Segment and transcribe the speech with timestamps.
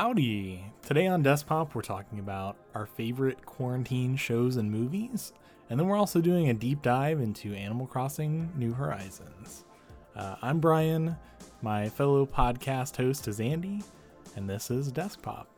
[0.00, 0.62] Howdy!
[0.82, 5.32] Today on Deskpop, we're talking about our favorite quarantine shows and movies,
[5.68, 9.64] and then we're also doing a deep dive into Animal Crossing New Horizons.
[10.14, 11.16] Uh, I'm Brian,
[11.62, 13.82] my fellow podcast host is Andy,
[14.36, 15.46] and this is Deskpop.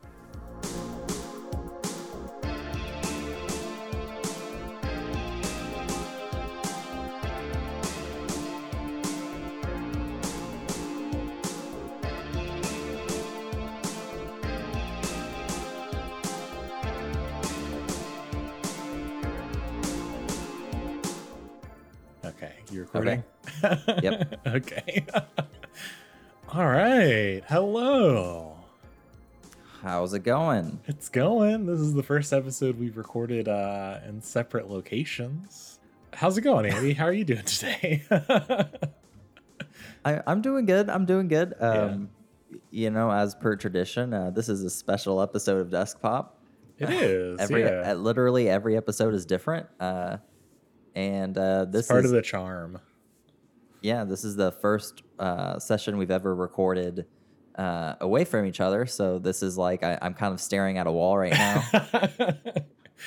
[27.51, 28.55] Hello.
[29.81, 30.79] How's it going?
[30.87, 31.65] It's going.
[31.65, 35.77] This is the first episode we've recorded uh, in separate locations.
[36.13, 36.93] How's it going, Andy?
[36.93, 38.03] How are you doing today?
[40.05, 40.89] I, I'm doing good.
[40.89, 41.53] I'm doing good.
[41.59, 42.11] Um,
[42.69, 46.39] You know, as per tradition, uh, this is a special episode of Desk Pop.
[46.77, 47.37] it is.
[47.37, 47.91] Every yeah.
[47.91, 49.67] uh, literally every episode is different.
[49.77, 50.19] Uh,
[50.95, 52.79] and uh, this it's part is of the charm.
[53.81, 57.07] yeah, this is the first uh, session we've ever recorded
[57.55, 58.85] uh, away from each other.
[58.85, 61.63] So this is like I, I'm kind of staring at a wall right now.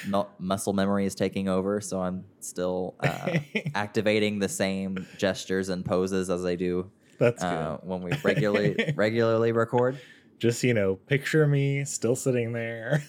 [0.09, 3.39] Mu- muscle memory is taking over, so I'm still uh,
[3.77, 9.53] activating the same gestures and poses as I do That's uh, when we regularly regularly
[9.53, 10.01] record.
[10.41, 13.05] Just you know, picture me still sitting there,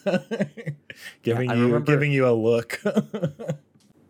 [1.24, 2.80] giving I you remember- giving you a look.
[2.84, 3.60] But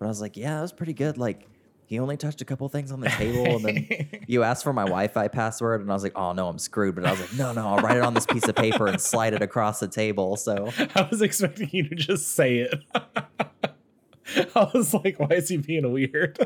[0.02, 1.18] I was like, yeah, that was pretty good.
[1.18, 1.48] Like
[1.88, 4.84] he only touched a couple things on the table, and then you asked for my
[4.84, 6.96] Wi-Fi password, and I was like, oh no, I'm screwed.
[6.96, 9.00] But I was like, no, no, I'll write it on this piece of paper and
[9.00, 10.36] slide it across the table.
[10.36, 12.74] So I was expecting you to just say it.
[14.56, 16.40] I was like, why is he being weird?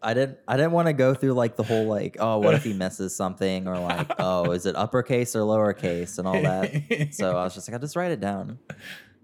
[0.00, 2.62] I didn't I didn't want to go through like the whole like, oh, what if
[2.62, 7.08] he misses something, or like, oh, is it uppercase or lowercase, and all that.
[7.12, 8.60] So I was just like, I'll just write it down.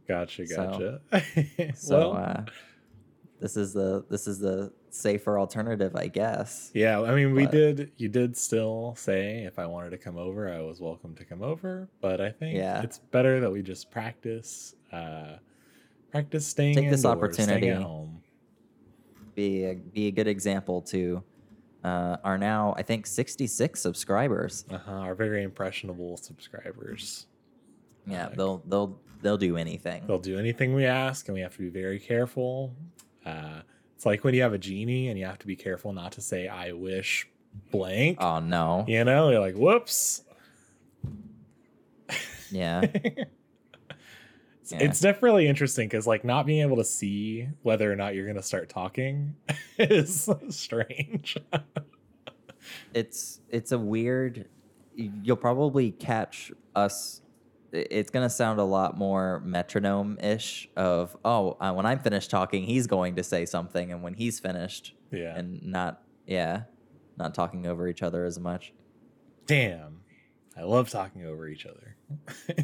[0.09, 1.77] Gotcha, So- gotcha.
[1.77, 2.43] So well, uh,
[3.45, 6.71] this is the this is the safer alternative, I guess.
[6.73, 7.93] yeah, I mean, we did.
[7.99, 11.43] You did still say if I wanted to come over, I was welcome to come
[11.43, 11.87] over.
[12.01, 12.81] But I think Yeah.
[12.81, 15.37] it's better that we just practice, uh,
[16.11, 16.75] practice staying.
[16.75, 17.69] Take this indoors, staying opportunity.
[17.69, 18.23] at home.
[19.35, 21.23] Be a, be a good example to
[21.85, 24.65] uh, our now I think 66 subscribers.
[24.71, 27.27] Uh-huh, our very impressionable subscribers.
[28.07, 30.05] Yeah, they'll they'll they'll do anything.
[30.07, 32.75] They'll do anything we ask, and we have to be very careful.
[33.25, 33.61] Uh,
[33.97, 36.21] it's like when you have a genie, and you have to be careful not to
[36.21, 37.27] say "I wish
[37.71, 38.85] blank." Oh no.
[38.89, 40.23] You know, you're like, "Whoops."
[42.51, 42.83] Yeah.
[44.65, 44.85] It's- Yeah.
[44.89, 48.39] It's definitely interesting because, like, not being able to see whether or not you're going
[48.39, 49.37] to start talking
[49.79, 51.37] is strange.
[52.95, 54.49] it's it's a weird
[54.97, 57.21] you'll probably catch us
[57.75, 62.65] it's going to sound a lot more metronome-ish of oh uh, when i'm finished talking
[62.65, 65.37] he's going to say something and when he's finished yeah.
[65.37, 66.63] and not yeah
[67.17, 68.73] not talking over each other as much
[69.47, 70.01] Damn.
[70.57, 71.97] I love talking over each other.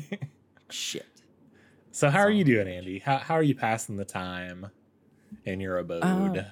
[0.70, 1.06] shit
[1.92, 3.00] so, how are you doing, Andy?
[3.00, 4.70] How, how are you passing the time
[5.44, 6.46] in your abode?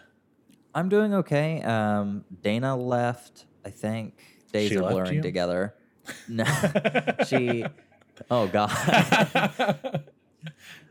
[0.74, 4.14] i'm doing okay um dana left i think
[4.52, 5.22] days She are blurring you?
[5.22, 5.74] together
[6.28, 6.44] no
[7.26, 7.64] she
[8.30, 10.04] oh god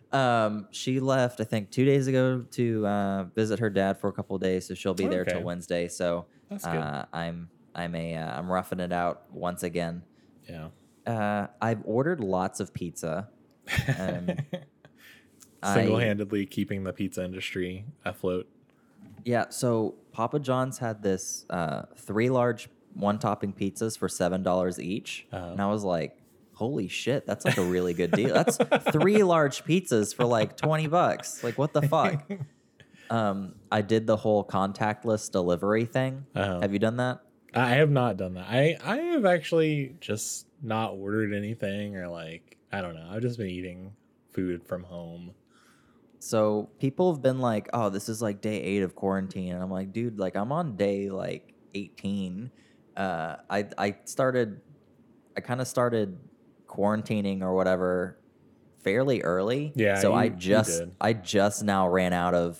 [0.09, 4.13] Um, she left, I think, two days ago to uh, visit her dad for a
[4.13, 5.33] couple of days, so she'll be there Okay.
[5.33, 5.89] till Wednesday.
[5.89, 6.27] So
[6.63, 10.03] uh, I'm I'm a uh, I'm roughing it out once again.
[10.49, 10.69] yeah.
[11.05, 13.27] Uh, I've ordered lots of pizza.
[13.99, 14.29] Um,
[15.73, 18.47] Single-handedly keeping the pizza industry afloat.
[19.25, 24.79] Yeah, so Papa John's had this uh, three large one topping pizzas for seven dollars
[24.79, 25.47] each, Uh-huh.
[25.51, 26.16] and I was like,
[26.57, 28.33] "Holy shit, that's like a really good deal.
[28.33, 28.57] That's
[28.91, 31.43] three large pizzas for like twenty bucks.
[31.43, 32.29] Like, what the fuck?"
[33.09, 36.25] Um, I did the whole contactless delivery thing.
[36.35, 36.59] Uh-huh.
[36.59, 37.21] Have you done that?
[37.53, 38.47] I have not done that.
[38.49, 43.07] I I have actually just not ordered anything or like I don't know.
[43.09, 43.93] I've just been eating
[44.33, 45.31] food from home.
[46.19, 49.71] So people have been like, "Oh, this is like day eight of quarantine," and I'm
[49.71, 52.51] like, "Dude, like I'm on day like 18."
[52.95, 54.59] Uh, I I started,
[55.37, 56.17] I kind of started
[56.67, 58.17] quarantining or whatever
[58.83, 59.73] fairly early.
[59.75, 60.81] Yeah, So you- I just.
[61.01, 62.59] I just now ran out of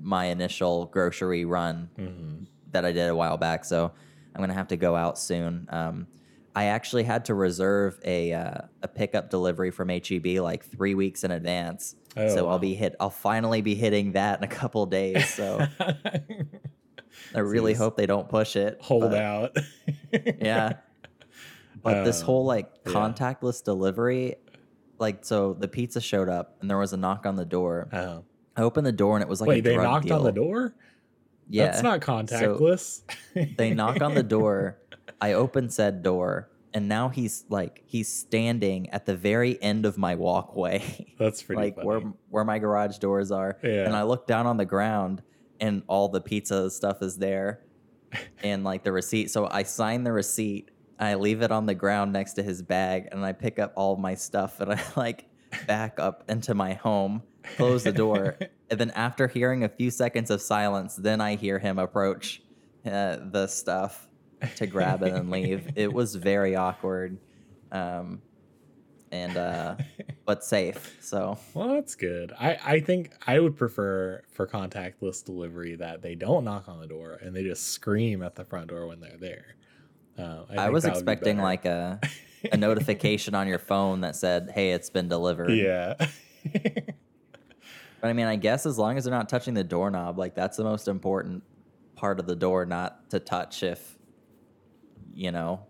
[0.00, 3.64] my initial grocery run hmm that I did a while back.
[3.64, 3.90] So
[4.34, 5.66] I'm gonna have to go out soon.
[5.70, 6.06] Um,
[6.54, 11.24] I actually had to reserve a uh, a pickup delivery from HEB like three weeks
[11.24, 11.94] in advance.
[12.16, 12.52] Oh, so wow.
[12.52, 12.94] I'll be hit.
[13.00, 15.28] I'll finally be hitting that in a couple days.
[15.32, 15.64] So
[17.34, 17.78] I really Jeez.
[17.78, 18.78] hope they don't push it.
[18.82, 19.56] Hold but out.
[20.12, 20.74] Yeah.
[21.82, 22.92] But this Um, whole like yeah.
[22.92, 24.36] contactless delivery,
[24.98, 27.88] like so the pizza showed up and there was a knock on the door.
[27.92, 28.24] Oh.
[28.56, 30.74] I opened the door and it was like Wait, a they knocked on the door?
[31.48, 33.02] Yeah, That's not contactless.
[33.56, 34.78] they knock on the door.
[35.20, 39.96] I open said door, and now he's like he's standing at the very end of
[39.96, 41.86] my walkway, That's pretty like funny.
[41.86, 43.56] where where my garage doors are.
[43.64, 43.84] Yeah.
[43.86, 45.22] And I look down on the ground,
[45.60, 47.60] and all the pizza stuff is there,
[48.42, 49.30] and like the receipt.
[49.30, 50.70] So I sign the receipt.
[50.98, 53.96] I leave it on the ground next to his bag, and I pick up all
[53.96, 55.26] my stuff, and I like
[55.66, 57.22] back up into my home,
[57.56, 58.36] close the door,
[58.70, 62.42] and then after hearing a few seconds of silence, then I hear him approach
[62.84, 64.08] uh, the stuff
[64.56, 65.70] to grab it and leave.
[65.76, 67.18] It was very awkward,
[67.72, 68.22] um,
[69.10, 69.76] and uh,
[70.28, 70.98] but safe.
[71.00, 72.32] So Well, that's good.
[72.38, 76.86] I, I think I would prefer for contactless delivery that they don't knock on the
[76.86, 79.56] door and they just scream at the front door when they're there.
[80.18, 82.00] Uh, I, think was would be expecting like a
[82.52, 85.94] a notification on your phone that said, "Hey, it's been delivered." yeah,
[88.00, 90.56] But I mean, I guess as long as they're not touching the doorknob, like that's
[90.56, 91.42] the most important
[91.96, 93.98] part of the door, not to touch if
[95.14, 95.66] you know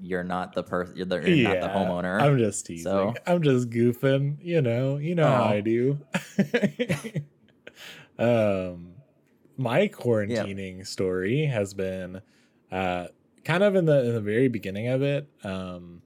[0.00, 2.20] you're not the person, you're, the, you're not the homeowner.
[2.20, 2.84] I'm just teasing.
[2.84, 4.36] So- I'm just goofing.
[4.42, 5.48] You know, you know how Oh.
[5.48, 5.98] I do.
[8.18, 8.92] um,
[9.56, 12.20] my quarantining story has been
[12.70, 13.06] uh,
[13.46, 15.28] kind of in the in the very beginning of it.
[15.44, 16.02] Um,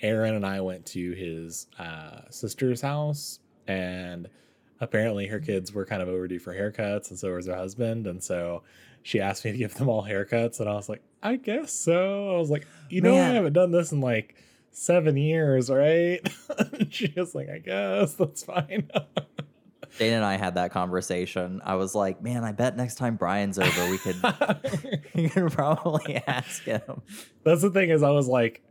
[0.00, 4.28] Aaron and I went to his uh, sister's house, and
[4.80, 8.22] apparently her kids were kind of overdue for haircuts, and so was her husband, and
[8.22, 8.62] so
[9.02, 12.34] she asked me to give them all haircuts, and I was like, I guess so.
[12.34, 14.36] I was like, you know, I haven't done this in like
[14.70, 16.20] seven years, right?
[16.90, 18.90] she was like, I guess that's fine.
[19.98, 21.60] Dana and I had that conversation.
[21.64, 24.16] I was like, "Man, I bet next time Brian's over, we could
[25.14, 27.02] we could probably ask him."
[27.44, 28.62] that's the thing is I was like,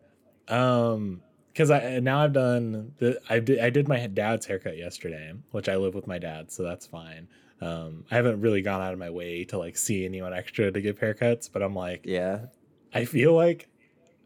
[0.48, 1.22] um,
[1.52, 5.70] because I now I've done the I did I did my dad's haircut yesterday, which
[5.70, 7.28] I live with my dad, so that's fine.
[7.62, 10.82] Um, I haven't really gone out of my way to like see anyone extra to
[10.82, 12.48] give haircuts, but I'm like, Yeah,
[12.94, 13.70] I feel like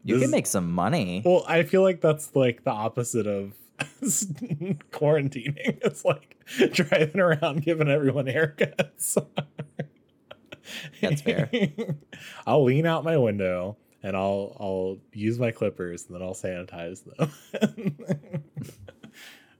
[0.04, 1.22] you can make some money.
[1.24, 3.54] Well, I feel like that's like the opposite of
[4.92, 5.78] quarantining.
[5.84, 6.36] It's like
[6.72, 9.16] driving around giving everyone haircuts.
[11.00, 11.50] That's fair.
[12.46, 17.04] I'll lean out my window and I'll I'll use my clippers and then I'll sanitize
[17.04, 17.96] them.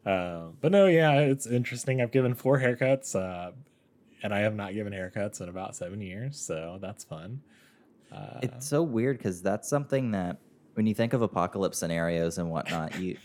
[0.06, 2.00] uh, but no, yeah, it's interesting.
[2.00, 3.52] I've given four haircuts, uh,
[4.22, 7.40] and I have not given haircuts in about seven years, so that's fun.
[8.12, 10.38] Uh, It's so weird because that's something that
[10.74, 13.16] when you think of apocalypse scenarios and whatnot, you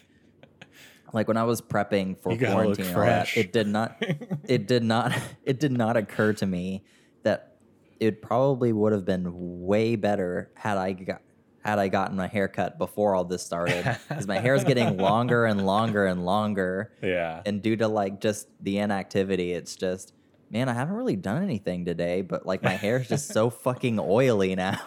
[1.14, 3.96] like when I was prepping for You gotta look quarantine, all that, it did not,
[4.48, 5.14] it did not,
[5.44, 6.84] it did not occur to me
[7.22, 7.56] that
[8.00, 11.22] it probably would have been way better had I got
[11.64, 15.46] had I gotten a haircut before all this started because my hair is getting longer
[15.46, 17.42] and longer and longer, yeah.
[17.46, 20.14] and due to like just the inactivity, it's just.
[20.50, 24.00] Man, I haven't really done anything today, but like my hair is just so fucking
[24.00, 24.80] oily now.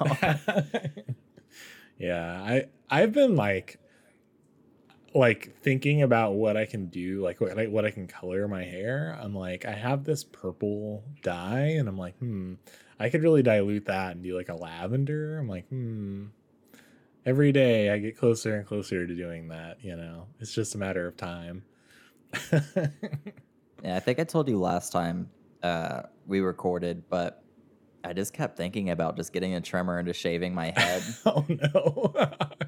[1.99, 3.81] yeah, I I've been like
[5.16, 8.64] like thinking about what I can do, like what I, what I can color my
[8.64, 9.18] hair.
[9.20, 12.54] I'm like, I have this purple dye, and I'm like, hmm,
[12.98, 15.38] I could really dilute that and do like a lavender.
[15.38, 16.26] I'm like, hmm.
[17.24, 19.78] Every day I get closer and closer to doing that.
[19.82, 21.64] You know, it's just a matter of time.
[23.86, 25.31] Yeah, I think I told you last time
[25.62, 27.44] uh, we recorded, but
[28.02, 31.02] I just kept thinking about just getting a trimmer and just shaving my head.
[31.26, 32.14] oh no.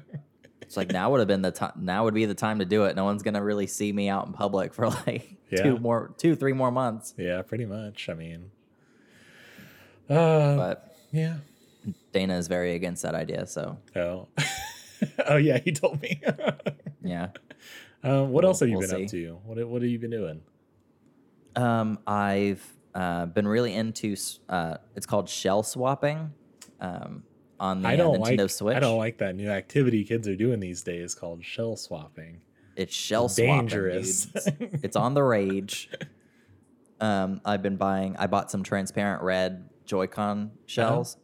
[0.69, 1.71] it's like now would have been the time.
[1.77, 2.95] Now would be the time to do it.
[2.95, 5.63] No one's gonna really see me out in public for like Yeah.
[5.63, 7.15] two more, two, three more months.
[7.17, 8.07] yeah, pretty much.
[8.07, 8.51] I mean,
[10.09, 11.37] uh, But yeah.
[12.11, 13.47] Dana is very against that idea.
[13.47, 14.27] So Oh,
[15.27, 16.21] oh yeah, he told me.
[17.03, 17.29] yeah.
[18.03, 19.25] um, what We'll- else have you we'll been up see.
[19.25, 19.39] to?
[19.45, 20.41] What What have you been doing?
[21.55, 24.15] Um, I've uh, been really into.
[24.47, 26.31] Uh, it's called shell swapping.
[26.79, 27.23] Um,
[27.59, 28.49] on the I uh, don't Nintendo like.
[28.49, 28.77] Switch.
[28.77, 32.41] I don't like that new activity kids are doing these days called shell swapping.
[32.75, 34.25] It's shell swapping, Dangerous.
[34.25, 34.43] dude.
[34.61, 35.89] It's, it's on the rage.
[37.01, 38.17] Um, I've been buying.
[38.17, 41.15] I bought some transparent red Joy-Con shells,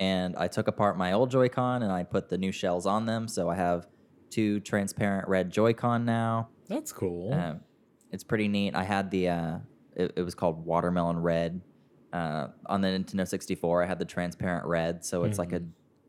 [0.00, 3.28] and I took apart my old Joy-Con and I put the new shells on them.
[3.28, 3.86] So I have
[4.30, 6.48] two transparent red Joy-Con now.
[6.66, 7.32] That's cool.
[7.32, 7.60] Um,
[8.10, 8.74] it's pretty neat.
[8.74, 9.28] I had the.
[9.28, 9.58] Uh,
[9.94, 11.60] it, it was called watermelon red.
[12.12, 15.62] Uh, on the Nintendo 64, I had the transparent red, so it's like a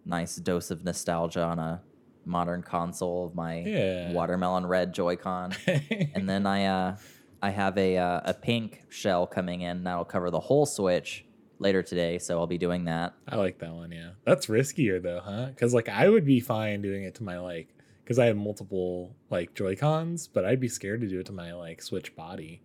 [0.05, 1.81] nice dose of nostalgia on a
[2.25, 4.11] modern console of my Yeah.
[4.11, 5.53] watermelon red Joy-Con.
[5.67, 6.97] and then I uh,
[7.41, 11.25] I have a uh, a pink shell coming in that'll cover the whole Switch
[11.59, 13.13] later today, so I'll be doing that.
[13.27, 13.91] I like that one.
[13.91, 15.45] Yeah, that's riskier though, huh?
[15.47, 17.69] Because like I would be fine doing it to my like
[18.03, 21.31] because I have multiple like Joy Cons, but I'd be scared to do it to
[21.31, 22.61] my like Switch body.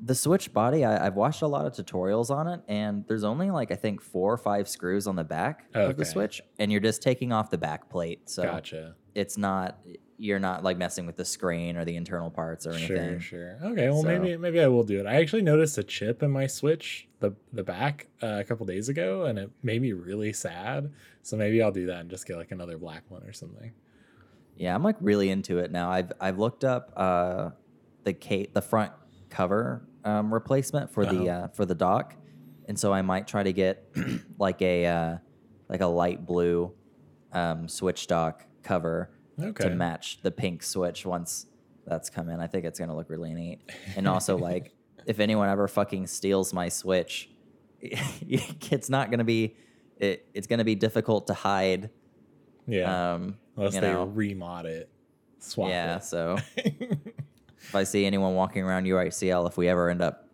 [0.00, 3.50] The Switch body, I, I've watched a lot of tutorials on it, and there's only
[3.50, 6.80] like I think four or five screws on the back of the Switch, and you're
[6.80, 8.30] just taking off the back plate.
[8.30, 8.94] So Gotcha.
[9.14, 9.78] it's not
[10.20, 13.20] you're not like messing with the screen or the internal parts or anything.
[13.20, 13.70] Sure, sure.
[13.72, 15.06] Okay, well So- maybe maybe I will do it.
[15.06, 18.88] I actually noticed a chip in my Switch, the the back, uh, a couple days
[18.88, 20.92] ago, and it made me really sad.
[21.22, 23.72] So maybe I'll do that and just get like another black one or something.
[24.56, 25.90] Yeah, I'm like really into it now.
[25.90, 27.50] I've I've looked up uh,
[28.04, 28.92] the ca- the front
[29.30, 31.44] cover um, replacement for the Uh-huh.
[31.44, 32.14] uh, for the dock,
[32.68, 33.84] and so I might try to get
[34.38, 35.18] like a uh,
[35.68, 36.72] like a light blue
[37.32, 39.10] um, switch dock cover
[39.40, 39.68] Okay.
[39.68, 41.46] to match the pink switch once
[41.86, 42.40] that's come in.
[42.40, 43.60] I think it's gonna look really neat.
[43.96, 44.74] And also like
[45.06, 47.30] if anyone ever fucking steals my switch,
[47.80, 49.56] it's not gonna be
[49.98, 51.90] it, it's gonna be difficult to hide.
[52.66, 53.14] Yeah.
[53.14, 54.06] Um, Unless you they know.
[54.14, 54.90] remod it,
[55.38, 56.04] swap yeah, it.
[56.04, 56.36] so
[57.60, 60.24] if I see anyone walking around UICL, if we ever end up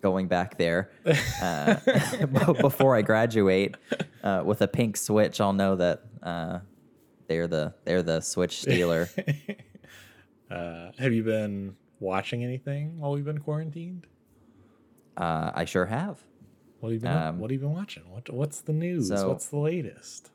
[0.00, 0.90] going back there
[1.42, 1.76] uh,
[2.60, 3.76] before I graduate
[4.22, 6.58] uh, with a pink switch, I'll know that uh,
[7.28, 9.08] they're the they're the switch stealer.
[10.50, 14.06] uh, have you been watching anything while we've been quarantined?
[15.16, 16.20] uh, I sure have.
[16.80, 18.02] What have you been Um, What have you been watching?
[18.10, 19.08] What What's the news?
[19.08, 20.30] so- what's the latest?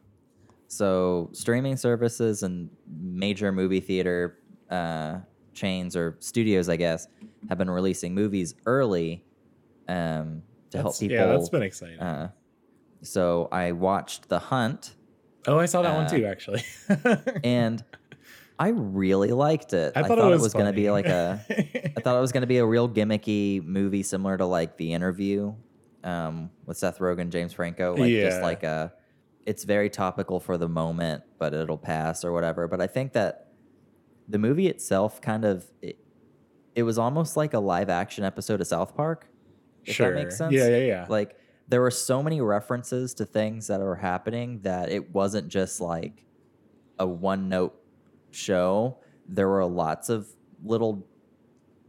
[0.71, 4.37] So streaming services and major movie theater
[4.69, 5.17] uh,
[5.53, 7.07] chains or studios, I guess,
[7.49, 9.23] have been releasing movies early
[9.87, 11.15] um, to help people.
[11.15, 11.99] Yeah, that's been exciting.
[11.99, 12.31] uh,
[13.01, 14.95] so I watched The Hunt.
[15.47, 16.63] oh, I saw that one uh, too, actually.
[17.43, 17.83] and
[18.59, 19.93] I really liked it.
[19.95, 21.41] I thought, it was, going to be like a.
[21.97, 24.93] I thought it was going to be a real gimmicky movie, similar to like The
[24.93, 25.53] Interview,
[26.03, 27.95] um, with Seth Rogen, James Franco.
[27.95, 28.93] Like just like a.
[29.45, 32.67] It's very topical for the moment, but it'll pass or whatever.
[32.67, 33.48] But I think that
[34.29, 35.97] the movie itself kind of it,
[36.75, 39.27] it was almost like a live action episode of South Park.
[39.85, 40.13] If sure.
[40.13, 40.53] that makes sense.
[40.53, 41.05] Yeah, yeah, yeah.
[41.09, 41.35] Like
[41.67, 46.25] there were so many references to things that were happening that it wasn't just like
[46.99, 47.75] a one note
[48.31, 48.97] show.
[49.27, 50.27] There were lots of
[50.63, 51.05] little,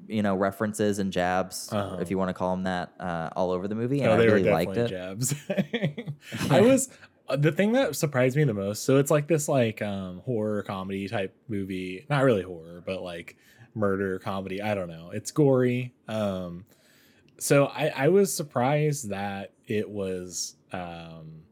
[0.08, 1.96] you know, references and jabs, Uh-huh.
[2.00, 4.24] if you want to call them that, uh, all over the movie, and oh, I
[4.24, 4.88] really were liked it.
[4.88, 5.34] jabs.
[6.50, 6.88] I was
[7.36, 8.84] the thing that surprised me the most.
[8.84, 12.06] So it's like this like um horror comedy type movie.
[12.08, 13.36] Not really horror, but like
[13.74, 14.60] murder comedy.
[14.60, 15.10] I don't know.
[15.12, 15.94] It's gory.
[16.08, 16.64] Um
[17.38, 21.42] so I I was surprised that it was um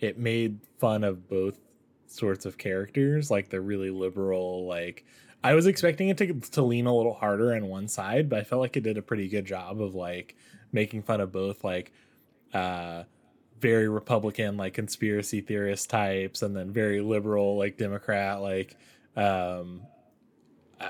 [0.00, 1.58] it made fun of both
[2.06, 5.04] sorts of characters, like the really liberal like
[5.44, 8.44] I was expecting it to to lean a little harder on one side, but I
[8.44, 10.36] felt like it did a pretty good job of like
[10.72, 11.92] making fun of both like
[12.54, 13.04] uh
[13.62, 18.76] very republican like conspiracy theorist types and then very liberal like democrat like
[19.16, 19.82] um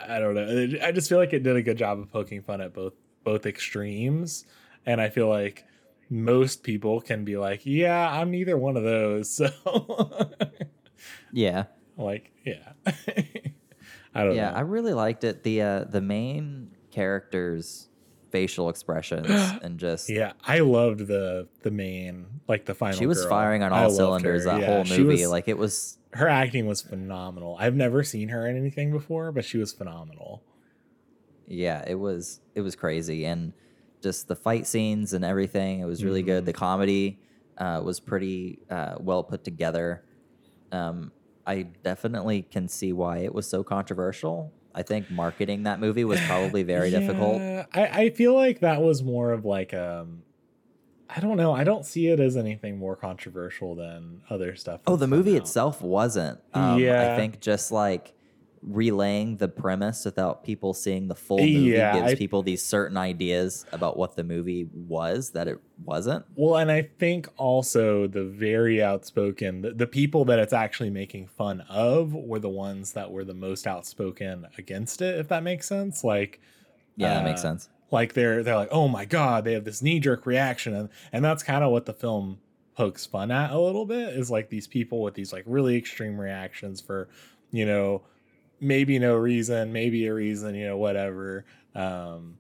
[0.09, 0.79] I, don't know.
[0.83, 3.45] I just feel like it did a good job of poking fun at both both
[3.45, 4.47] extremes.
[4.87, 5.67] And i feel like
[6.09, 9.41] most people can be like yeah i'm neither one of those.
[9.55, 10.31] So
[11.31, 11.65] Yeah,
[11.97, 12.73] like yeah.
[14.15, 14.33] I don't know.
[14.35, 14.57] yeah, know.
[14.57, 15.43] I really liked it.
[15.43, 17.89] The uh, the main characters'
[18.33, 19.29] facial expressions
[19.63, 23.29] and just yeah i loved the the main like the final she was girl.
[23.29, 25.23] firing on all cylinders that Yeah, whole movie.
[25.23, 27.57] was- like it was her acting was phenomenal.
[27.59, 30.45] I've never seen her in anything before, but she was phenomenal.
[31.47, 33.53] yeah it was it was crazy and
[34.03, 36.47] just the fight scenes and everything it was really good Mhm.
[36.47, 37.21] the comedy
[37.59, 40.05] uh, was pretty uh, well put together
[40.71, 41.13] um,
[41.47, 46.21] i definitely can see why it was so controversial i think marketing that movie was
[46.23, 50.23] probably very difficult Yeah, I, I feel like that was more of like um
[51.15, 51.53] I don't know.
[51.53, 54.81] I don't see it as anything more controversial than other stuff.
[54.87, 55.43] oh the movie out.
[55.43, 57.13] itself wasn't um, Yeah.
[57.13, 58.15] i think just like
[58.63, 62.97] relaying the premise without people seeing the full movie Yeah, gives I- people these certain
[62.97, 68.25] ideas about what the movie was that it wasn't Well, and I think also the
[68.25, 73.11] very outspoken, the, the people that it's actually making fun of were the ones that
[73.11, 76.05] were the most outspoken against it, if that makes sense.
[76.05, 76.41] Like,
[76.97, 79.83] yeah that makes Uh, sense like they're they're like, oh my god, they have this
[79.83, 82.39] knee jerk reaction, and and that's kind of what the film
[82.77, 86.19] pokes fun at a little bit is like these people with these like really extreme
[86.19, 87.09] reactions for,
[87.51, 88.03] you know,
[88.63, 91.45] maybe no reason, maybe a reason, you know, whatever.
[91.75, 92.39] Um,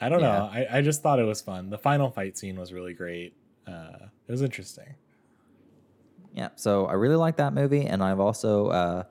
[0.00, 0.48] I don't know.
[0.50, 1.68] I, I just thought it was fun.
[1.68, 3.34] The final fight scene was really great.
[3.66, 4.94] Uh, it was interesting.
[6.34, 9.02] Yeah, so I really like that movie, and I've also uh,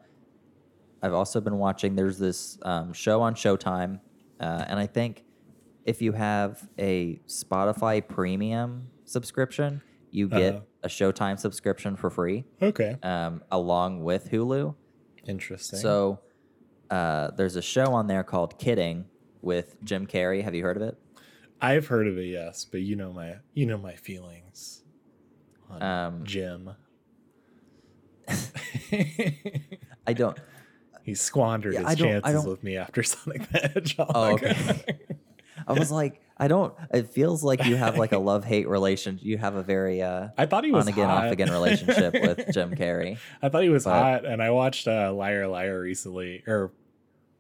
[1.03, 1.95] I've also been watching.
[1.95, 3.99] There's this um, show on Showtime,
[4.39, 5.25] uh, and I think
[5.85, 9.81] if you have a Spotify Premium subscription,
[10.11, 10.63] you get Uh-huh.
[10.83, 12.95] a Showtime subscription for free, Okay.
[13.03, 14.75] um, along with Hulu.
[15.27, 15.79] Interesting.
[15.79, 16.19] So
[16.89, 19.05] uh, there's a show on there called Kidding
[19.41, 20.43] with Jim Carrey.
[20.43, 20.97] Have you heard of it?
[21.61, 24.83] I've heard of it, yes, but you know my you know my feelings
[25.69, 26.71] on Um, Jim.
[30.07, 30.37] I don't.
[31.03, 34.11] he squandered Yeah, his I don't- I chances with me after Sonic the Hedgehog.
[34.13, 34.55] Oh, okay.
[35.67, 36.73] I was like, I don't.
[36.93, 39.19] It feels like you have like a love hate relation.
[39.21, 41.25] You have a very uh, I thought he was on again, hot.
[41.27, 43.17] off again relationship with Jim Carrey.
[43.41, 46.43] I thought he was but- hot, and I watched uh, Liar Liar recently.
[46.47, 46.71] Or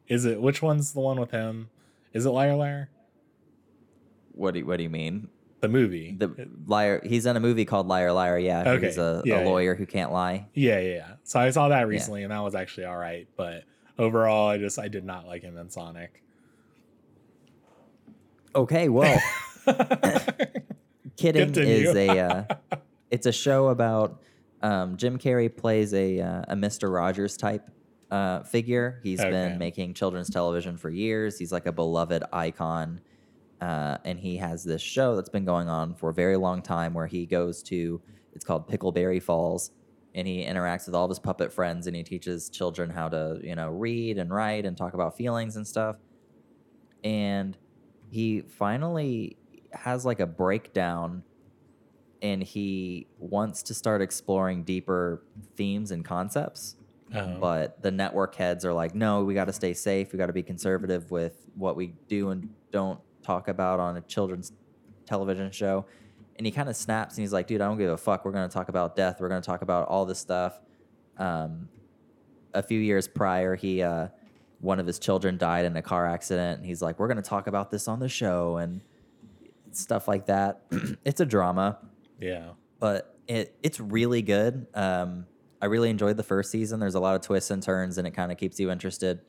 [0.09, 1.69] is it which one's the one with him?
[2.13, 2.89] Is it Liar Liar?
[4.33, 5.29] What do you, What do you mean?
[5.61, 6.15] The movie.
[6.17, 7.01] The liar.
[7.05, 8.37] He's in a movie called Liar Liar.
[8.39, 8.85] Yeah, Okay.
[8.87, 9.45] he's a, Yeah, a yeah.
[9.45, 10.47] lawyer who can't lie.
[10.53, 11.11] yeah, yeah, yeah.
[11.23, 13.27] So I saw that recently, and that was actually all right.
[13.35, 13.65] But
[13.97, 16.23] overall, I just I did not like him in Sonic.
[18.55, 19.21] Okay, well,
[21.17, 22.43] Kidding is a uh,
[23.11, 24.21] it's a show about
[24.61, 27.69] um, Jim Carrey plays a uh, a Mister Rogers type
[28.11, 28.99] uh, figure.
[29.03, 29.29] He's Okay.
[29.29, 31.37] been making children's television for years.
[31.37, 33.01] He's like a beloved icon,
[33.61, 36.93] uh, and he has this show that's been going on for a very long time
[36.93, 38.01] where he goes to
[38.33, 39.71] it's called Pickleberry Falls.
[40.15, 43.39] And he interacts with all of his puppet friends, and he teaches children how to,
[43.43, 45.97] you know, read and write and talk about feelings and stuff.
[47.03, 47.57] And
[48.09, 49.37] he finally
[49.73, 51.23] has like a breakdown
[52.21, 55.25] and he wants to start exploring deeper
[55.55, 56.75] themes and concepts
[57.13, 57.39] Oh.
[57.39, 60.13] but the network heads are like no we got to stay safe.
[60.13, 64.01] We got to be conservative with what we do and don't talk about on a
[64.01, 64.51] children's
[65.05, 65.85] television show.
[66.37, 68.25] And he kind of snaps and he's like dude i don't give a fuck.
[68.25, 69.19] We're going to talk about death.
[69.19, 70.59] We're going to talk about all this stuff.
[71.17, 71.67] Um,
[72.53, 74.07] a few years prior he uh,
[74.61, 77.23] one of his children died in a car accident and he's like we're going to
[77.23, 78.81] talk about this on the show and
[79.71, 80.61] stuff like that.
[81.05, 81.79] It's a drama.
[82.19, 82.49] Yeah.
[82.79, 84.67] but it it's really good.
[84.73, 85.25] Um,
[85.61, 86.79] I really enjoyed the first season.
[86.79, 89.21] There's a lot of twists and turns, and it kind of keeps you interested.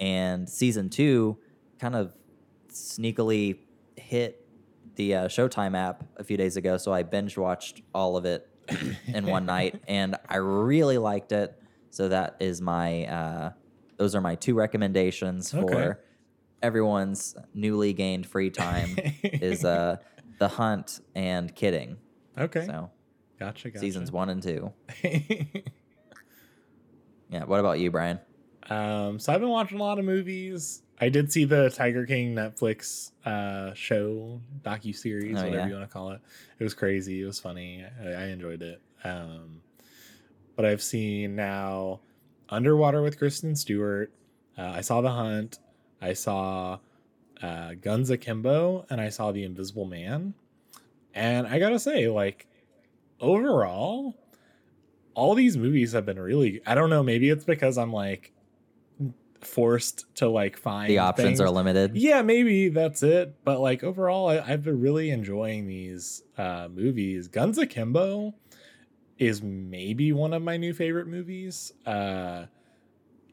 [0.00, 1.38] And season two
[1.78, 2.14] kind of
[2.70, 3.58] sneakily
[3.96, 4.46] hit
[4.96, 8.48] the uh, Showtime app a few days ago, so I binge watched all of it
[9.06, 11.56] in one night, and I really liked it.
[11.90, 13.52] So that is my uh,
[13.96, 16.00] those are my two recommendations for
[16.62, 19.96] everyone's newly gained free time is uh,
[20.38, 21.96] the hunt and kidding.
[22.36, 22.66] okay.
[22.66, 22.90] So
[23.38, 23.68] Gotcha.
[23.70, 23.78] Gotcha.
[23.80, 24.72] seasons one and two.
[27.30, 27.44] Yeah.
[27.44, 28.18] What about you, Brian?
[28.70, 30.82] um, so I've been watching a lot of movies.
[31.00, 35.66] I did see the Tiger King Netflix uh, show docu series, Oh, whatever yeah?
[35.68, 36.20] you want to call it.
[36.58, 37.22] It was crazy.
[37.22, 37.84] It was funny.
[38.02, 38.80] I, I enjoyed it.
[39.04, 39.60] Um,
[40.56, 42.00] but I've seen now
[42.48, 44.10] Underwater with Kristen Stewart.
[44.56, 45.58] Uh, I saw The Hunt.
[46.02, 46.78] I saw
[47.42, 50.34] uh, Guns Akimbo, and I saw The Invisible Man.
[51.14, 52.46] And I gotta say, like,
[53.20, 54.16] overall,
[55.14, 56.60] all these movies have been really.
[56.66, 57.02] I don't know.
[57.02, 58.32] Maybe it's because I'm like
[59.40, 61.40] forced to like find The options things.
[61.40, 61.96] are limited.
[61.96, 63.34] Yeah, maybe that's it.
[63.44, 67.28] But like overall, I, I've been really enjoying these uh, movies.
[67.28, 68.34] Guns Akimbo
[69.18, 71.72] is maybe one of my new favorite movies.
[71.86, 72.46] Uh,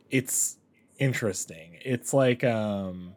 [0.10, 0.58] it's
[1.00, 1.78] interesting.
[1.84, 3.15] It's like um,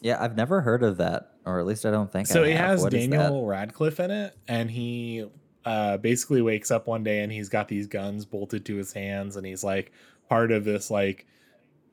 [0.00, 2.26] Yeah, I've never heard of that, or at least I don't think.
[2.28, 2.68] so I it have.
[2.70, 2.92] has What?
[2.92, 5.26] Daniel Radcliffe in it, and he
[5.64, 9.36] uh, basically wakes up one day and he's got these guns bolted to his hands,
[9.36, 9.92] and he's like
[10.28, 11.26] part of this like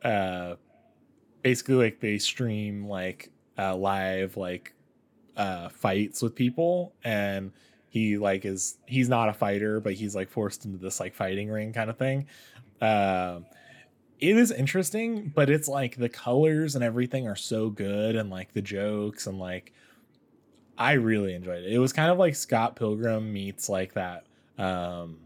[0.04, 0.56] uh,
[1.42, 4.74] basically like they stream like uh, live like
[5.38, 7.52] uh, fights with people, and
[7.90, 11.50] he like is he's not a fighter, but he's like forced into this like fighting
[11.50, 12.28] ring kind of thing.
[12.82, 13.46] Um,
[14.20, 18.54] it is interesting, but it's like the colors and everything are so good, and like
[18.54, 19.74] the jokes and like
[20.82, 21.72] I really enjoyed it.
[21.72, 24.26] It was kind of like Scott Pilgrim meets like that.
[24.58, 25.20] Um,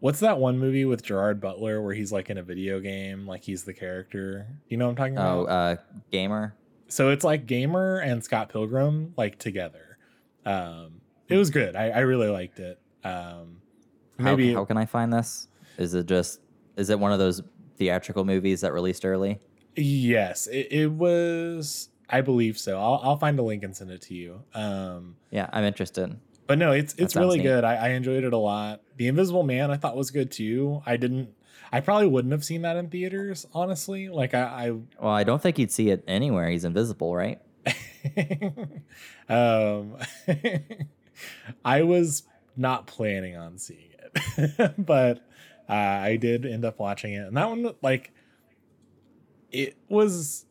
[0.00, 3.42] what's that one movie with Gerard Butler where he's like in a video game, like
[3.42, 4.46] he's the character?
[4.68, 5.38] You know what I'm talking about?
[5.38, 5.76] Oh, uh,
[6.12, 6.54] gamer.
[6.88, 9.98] so it's like Gamer and Scott Pilgrim like together.
[10.46, 11.76] Um, it was good.
[11.76, 12.80] I, I really liked it.
[13.04, 13.60] Um,
[14.18, 15.48] How, maybe how can I find this?
[15.76, 16.40] Is it just?
[16.76, 17.42] Is it one of those
[17.76, 19.40] theatrical movies that released early?
[19.76, 21.90] yes, it, it was.
[22.08, 22.78] I believe so.
[22.80, 24.42] I'll, I'll find a link and send it to you.
[24.54, 26.18] Um, Yeah, I'm interested.
[26.46, 27.44] but no, it's it's really neat.
[27.44, 27.64] good.
[27.64, 28.80] I, I enjoyed it a lot.
[28.96, 30.82] The Invisible Man I thought was good too.
[30.86, 31.30] I didn't.
[31.70, 34.08] I probably wouldn't have seen that in theaters, honestly.
[34.08, 36.48] Like I, I Well, I don't think you'd see it anywhere.
[36.48, 37.40] He's invisible, right?
[37.66, 38.52] I
[39.28, 39.96] um,
[41.64, 42.22] I was
[42.56, 43.90] not planning on seeing
[44.38, 45.18] it, but
[45.68, 48.12] uh, I did end up watching it, and that one like
[49.52, 50.46] it was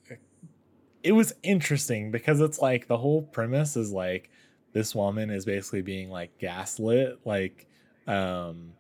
[1.07, 4.29] it was interesting because it's like the whole premise is like
[4.73, 7.65] this woman is basically being like gaslit like
[8.07, 8.73] um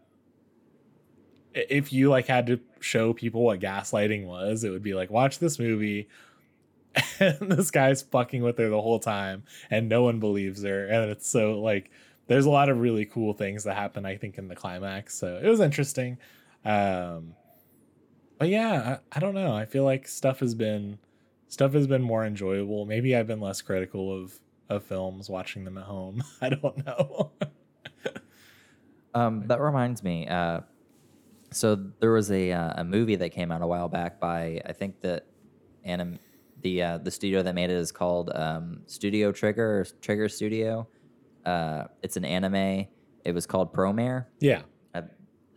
[1.53, 5.39] if you like had to show people what gaslighting was it would be like watch
[5.39, 6.09] this movie.
[7.19, 11.09] And this guy's fucking with her the whole time and no one believes her and
[11.11, 11.91] it's so like
[12.25, 15.39] there's a lot of really cool things that happen i think in the climax so
[15.41, 16.17] it was interesting.
[16.65, 17.35] Um
[18.37, 20.97] but yeah I, I don't know i feel like stuff has been
[21.47, 25.77] stuff has been more enjoyable maybe i've been less critical of of films watching them
[25.77, 27.31] at home i don't know
[29.13, 30.27] Um, that reminds me.
[30.27, 30.61] Uh,
[31.51, 34.73] so there was a uh, a movie that came out a while back by I
[34.73, 35.23] think the
[35.83, 36.19] anim
[36.61, 40.87] the uh, the studio that made it is called um, Studio Trigger or Trigger Studio.
[41.45, 42.85] Uh, it's an anime.
[43.25, 44.25] It was called Promare.
[44.39, 44.61] yeah
[44.93, 45.01] Uh,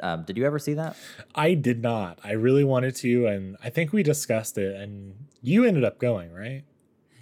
[0.03, 0.97] um, did you ever see that?
[1.35, 5.65] i did not i really wanted to and i think we discussed it and you
[5.65, 6.65] ended up going right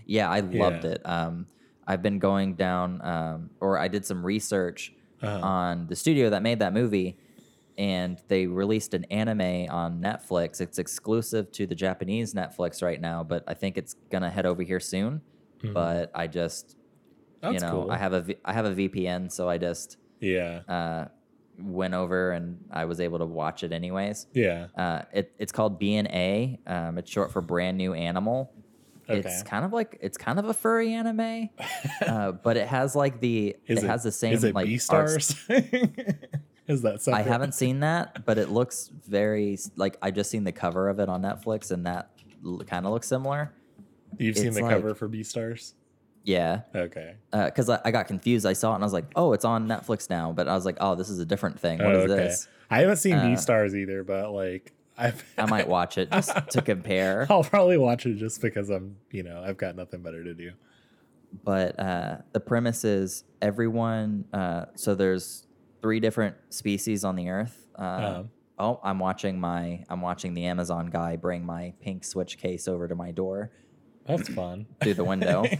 [0.06, 0.92] Yeah, I loved Yeah.
[0.92, 1.02] it.
[1.04, 1.48] Um,
[1.86, 6.42] I've been going down, um, or I did some research uh, on the studio that
[6.42, 7.18] made that movie,
[7.78, 10.60] and they released an anime on Netflix.
[10.60, 14.62] It's exclusive to the Japanese Netflix right now, but I think it's gonna head over
[14.62, 15.22] here soon.
[15.62, 15.72] mhm.
[15.74, 16.76] But I just,
[17.46, 17.90] you know, cool.
[17.90, 21.06] I have a V- I have a VPN, so I just yeah uh,
[21.60, 24.26] went over and I was able to watch it anyways.
[24.32, 26.58] yeah Uh, it, it's called BNA.
[26.66, 28.52] Um, it's short for Brand New Animal.
[29.08, 31.48] okay It's kind of like it's kind of a furry anime,
[32.06, 34.74] uh, but it has like the is it, has the same is it like b
[34.74, 35.34] art stars
[36.68, 40.44] is that something I haven't seen that, but it looks very like I just seen
[40.44, 42.10] the cover of it on Netflix, and that
[42.44, 43.52] l- kind of looks similar.
[44.18, 45.72] you've seen the like- cover for Beastars
[46.28, 48.44] Yeah, okay because I, I got confused.
[48.44, 50.66] I saw it and I was like, "Oh, it's on Netflix now," but I was
[50.66, 51.78] like, "Oh, this is a different thing.
[51.82, 52.22] What Oh, is okay.
[52.24, 56.36] this?" I haven't seen Uh, stars either, but like I've I might watch it just
[56.50, 57.26] to compare.
[57.30, 60.52] I'll probably watch it just because I'm you know I've got nothing better to do.
[61.44, 64.26] But uh, the premise is everyone.
[64.32, 65.46] Uh, so there's
[65.80, 67.68] three different species on the Earth.
[67.78, 67.82] Uh,
[68.18, 72.68] Um, oh, I'm watching my I'm watching the Amazon guy bring my pink Switch case
[72.68, 73.50] over to my door
[74.06, 74.66] That's fun.
[74.82, 75.44] through the window.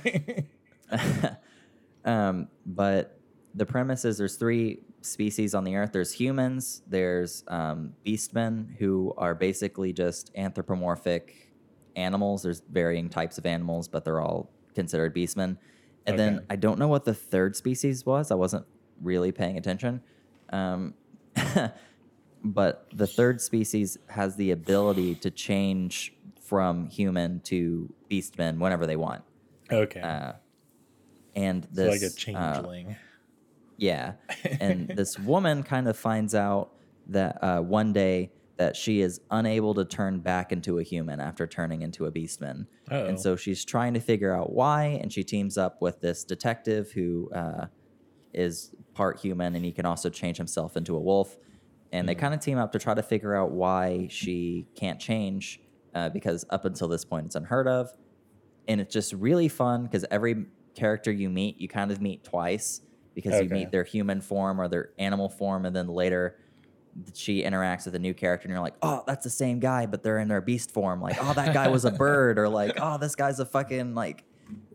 [2.05, 3.19] um, but
[3.55, 5.93] the premise is there's three species on the earth.
[5.93, 6.83] There's humans.
[6.87, 11.53] There's um, beastmen who are basically just anthropomorphic
[11.97, 12.43] animals.
[12.43, 15.59] There's varying types of animals, but they're all considered beastmen.
[16.07, 18.31] And then I don't know what the third species was.
[18.31, 18.65] I wasn't
[19.03, 20.03] really paying attention.
[20.51, 20.95] Um,
[22.45, 28.97] but the third species has the ability to change from human to beastmen whenever they
[28.97, 29.23] want.
[29.71, 30.01] okay.
[30.01, 30.33] Uh,
[31.39, 32.97] and this like a uh, changeling.
[33.77, 34.15] yeah.
[34.61, 36.73] And this woman kind of finds out
[37.07, 41.47] that uh, one day that she is unable to turn back into a human after
[41.47, 42.67] turning into a beastman.
[42.91, 43.07] Uh-oh.
[43.07, 44.99] And so she's trying to figure out why.
[45.01, 47.67] And she teams up with this detective who uh,
[48.35, 51.37] is part human and he can also change himself into a wolf.
[51.93, 55.61] And they kind of team up to try to figure out why she can't change
[55.95, 57.93] uh, because up until this point it's unheard of.
[58.67, 60.47] And it's just really fun because every
[60.79, 62.81] character you meet, you kind of meet twice
[63.15, 65.67] because you meet their human form or their animal form.
[65.67, 66.39] And then later
[67.15, 70.03] she interacts with a new character and you're like, oh, that's the same guy, but
[70.03, 71.01] they're in their beast form.
[71.03, 74.25] Like, oh, that guy was a bird, or like, oh, this guy's a fucking like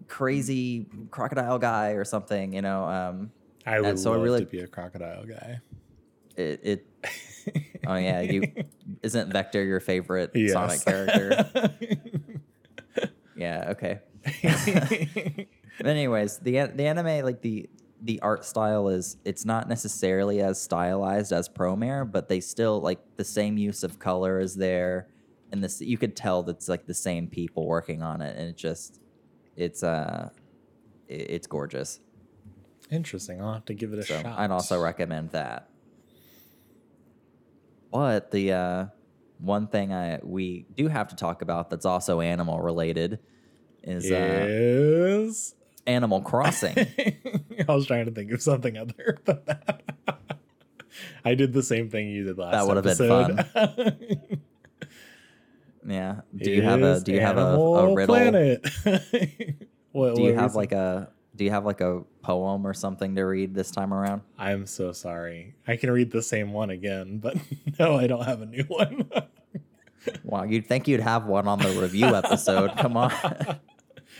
[0.08, 2.84] crazy crocodile guy or something, you know.
[2.84, 3.32] Um,
[3.66, 5.60] I would so I love really- to be a crocodile guy.
[6.36, 6.86] it, it
[7.88, 8.44] oh yeah, you
[9.02, 10.52] isn't Vector your favorite Yes.
[10.54, 11.72] Sonic character?
[13.36, 14.00] Yeah, okay.
[15.78, 17.70] But anyways, the the anime like the
[18.02, 23.00] the art style is it's not necessarily as stylized as Promare, but they still like
[23.16, 25.08] the same use of color is there,
[25.52, 28.58] and this you could tell that's like the same people working on it, and it
[28.58, 29.00] just
[29.56, 30.30] it's uh
[31.08, 32.00] it's gorgeous.
[32.92, 33.42] Interesting.
[33.42, 34.40] I'll have to give it a So shot.
[34.40, 35.70] I'd also recommend that.
[37.92, 38.86] But the uh,
[39.40, 43.20] one thing I we do have to talk about that's also animal related
[43.84, 45.54] is uh, Yes.
[45.88, 46.76] Animal Crossing.
[47.68, 49.84] I was trying to think of something other than that.
[51.26, 52.54] I did the same thing you did last.
[52.54, 54.40] That would've been episode.
[55.88, 56.22] yeah.
[56.36, 58.16] Do you have a Do you have a, a riddle?
[58.16, 58.66] Planet.
[59.92, 63.24] what, Do you have like a Do you have like a poem or something to
[63.24, 64.22] read this time around?
[64.38, 65.56] I'm so sorry.
[65.68, 67.38] I can read the same one again, but
[67.80, 69.10] no, I don't have a new one.
[70.24, 72.76] Wow, you'd think you'd have one on the review episode.
[72.78, 73.12] Come on,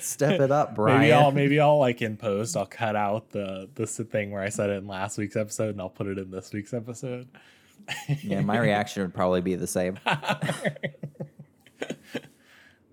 [0.04, 1.00] step it up, Brian.
[1.02, 4.50] maybe I'll maybe I'll like in post I'll cut out the this thing where I
[4.50, 7.28] said it in last week's episode and I'll put it in this week's episode.
[8.22, 10.00] yeah, my reaction would probably be the same.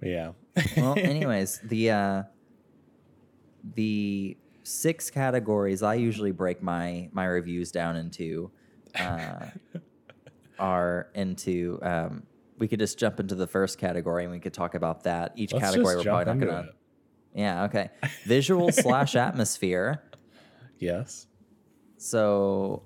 [0.02, 0.32] yeah.
[0.76, 2.22] well, anyways, the uh,
[3.74, 8.50] the six categories I usually break my my reviews down into
[8.98, 9.46] uh,
[10.58, 11.78] are into.
[11.82, 12.24] Um,
[12.58, 15.32] we could just jump into the first category and we could talk about that.
[15.34, 16.68] Each Let's category we're probably not gonna.
[16.68, 16.74] it.
[17.34, 17.64] Yeah.
[17.64, 17.90] Okay.
[18.24, 20.02] Visual slash atmosphere.
[20.78, 21.26] Yes.
[21.96, 22.84] So,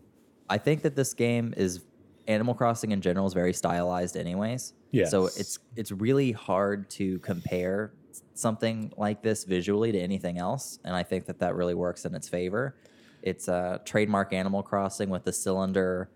[0.48, 1.80] I think that this game is
[2.26, 4.74] Animal Crossing in general is very stylized, anyways.
[4.90, 5.06] Yeah.
[5.06, 7.92] So it's it's really hard to compare
[8.34, 12.14] something like this visually to anything else, and I think that that really works in
[12.14, 12.76] its favor.
[13.22, 16.10] It's a trademark Animal Crossing with the cylinder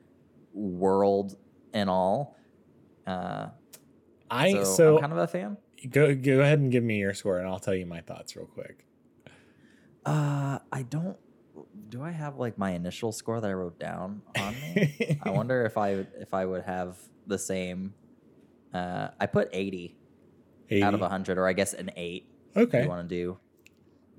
[0.53, 1.37] world
[1.73, 2.37] and all.
[3.07, 3.49] Uh,
[4.31, 5.57] I so, so, I'm kind of a fan.
[5.91, 8.47] Go go ahead and give me your score, and I'll tell you my thoughts real
[8.47, 8.85] quick.
[10.05, 11.17] Uh, I don't.
[11.89, 15.19] Do I have like my initial score that I wrote down on me?
[15.25, 17.95] I wonder if I would- if I would have the same.
[18.73, 19.97] Uh, I put 80,
[20.83, 21.01] out of 80.
[21.01, 22.83] 100, or I guess an 8 Okay.
[22.83, 23.39] you want to do.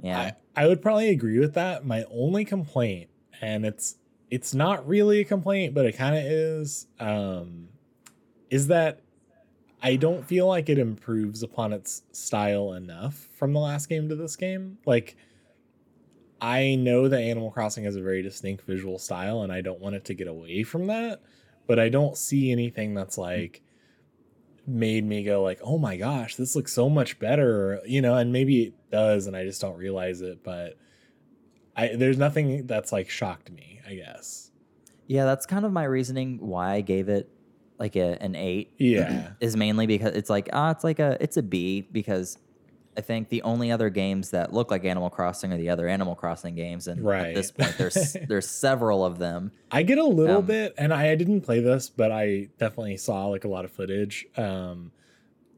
[0.02, 0.32] Yeah.
[0.56, 1.86] I, I would probably agree with that.
[1.86, 3.10] My only complaint,
[3.42, 3.96] and it's
[4.32, 7.70] it's not really a complaint, but it kind of is, um,
[8.50, 9.02] is that
[9.82, 14.16] I don't feel like it improves upon its style enough from the last game to
[14.16, 14.78] this game.
[14.86, 15.16] Like,
[16.42, 19.96] I know that Animal Crossing has a very distinct visual style, and I don't want
[19.96, 21.22] it to get away from that.
[21.68, 23.62] But I don't see anything that's like
[24.68, 28.16] made me go like, "Oh my gosh, this looks so much better," you know.
[28.16, 30.44] And maybe it does, and I just don't realize it.
[30.44, 30.78] But
[31.76, 33.82] I there's nothing that's like shocked me.
[33.88, 34.52] I guess.
[35.08, 37.32] yeah, that's kind of my reasoning why I gave it
[37.80, 38.74] like a, an 8.
[38.78, 39.32] Yeah.
[39.40, 42.38] is mainly because it's like ah, it's like a it's a B because
[42.98, 46.16] I think the only other games that look like Animal Crossing are the other Animal
[46.16, 47.58] Crossing games, and at this Right.
[47.58, 49.52] point, there's there's several of them.
[49.72, 52.98] I get a little Um, bit, and I, I didn't play this, but I definitely
[52.98, 54.26] saw like a lot of footage.
[54.36, 54.92] Um,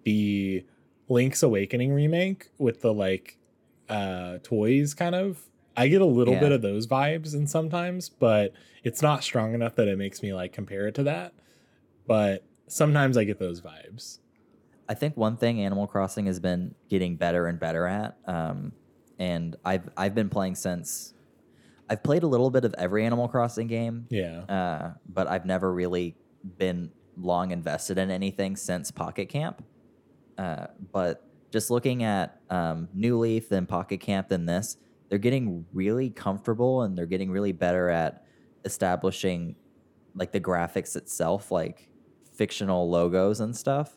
[0.03, 0.65] the
[1.09, 3.37] Link's Awakening remake with the like
[3.89, 5.41] uh toys, kind of.
[5.75, 6.41] I get a little Yeah.
[6.41, 8.53] bit of those vibes, and sometimes, but
[8.83, 11.33] it's not strong enough that it makes me like compare it to that.
[12.11, 14.19] But sometimes I get those vibes.
[14.89, 18.73] I think one thing Animal Crossing has been getting better and better at, um,
[19.17, 21.13] and I've I've been playing since
[21.89, 24.39] I've played a little bit of every Animal Crossing game, Yeah.
[24.43, 26.15] uh, but I've never really
[26.57, 29.63] been long invested in anything since Pocket Camp.
[30.37, 34.75] Uh, but just looking at um, New Leaf, then Pocket Camp, then this,
[35.09, 38.25] they're getting really comfortable and they're getting really better at
[38.65, 39.55] establishing
[40.15, 41.87] like the graphics itself, like
[42.45, 43.95] fictional logos and stuff.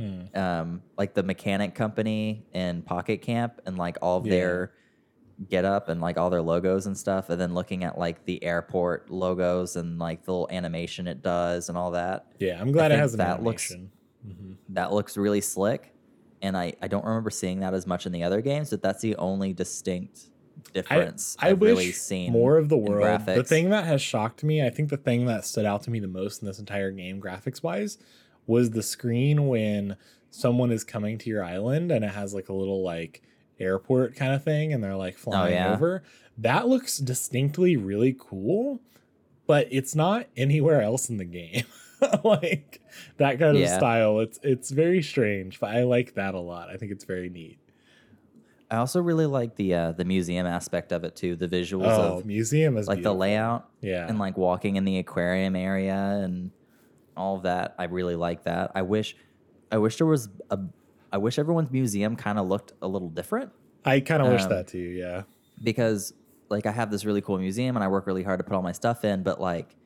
[0.00, 0.22] Hmm.
[0.36, 4.30] Um, like the mechanic company in Pocket Camp and like all of Yeah.
[4.32, 4.72] their
[5.48, 8.42] get up and like all their logos and stuff and then looking at like the
[8.42, 12.60] airport logos and like the little animation it does and all that Yeah.
[12.60, 13.92] I'm glad it has that looks- animation.
[14.26, 14.56] Mhm.
[14.70, 15.92] that looks really slick
[16.40, 19.02] and i i don't remember seeing that as much in the other games but that's
[19.02, 20.30] the only distinct
[20.72, 23.26] difference I have wish really seen more of the world.
[23.26, 26.00] The thing that has shocked me, I think the thing that stood out to me
[26.00, 27.98] the most in this entire game, graphics wise,
[28.46, 29.96] was the screen when
[30.30, 33.22] someone is coming to your island and it has like a little like
[33.60, 35.72] airport kind of thing and they're like oh, flying Oh, yeah?
[35.74, 36.02] over.
[36.38, 38.80] That looks distinctly really cool,
[39.46, 41.64] but it's not anywhere else in the game.
[42.24, 42.80] like
[43.18, 43.76] that kind of Yeah.
[43.76, 44.18] style.
[44.20, 46.68] It's it's very strange, but I like that a lot.
[46.68, 47.58] I think it's very neat.
[48.70, 52.18] I also really like the uh the museum aspect of it too the visuals Oh,
[52.18, 54.06] of museum is like the layout Yeah.
[54.08, 56.50] and like walking in the aquarium area and
[57.16, 57.76] all of that.
[57.78, 58.72] I really like that.
[58.74, 59.14] I wish,
[59.70, 60.58] I wish there was a,
[61.12, 63.52] I wish everyone's museum kind of looked a little different
[63.84, 64.78] I kind of wish um, that too.
[64.78, 65.22] Yeah.
[65.62, 66.12] because
[66.48, 68.62] like I have this really cool museum and I work really hard to put all
[68.62, 69.76] my stuff in, but like,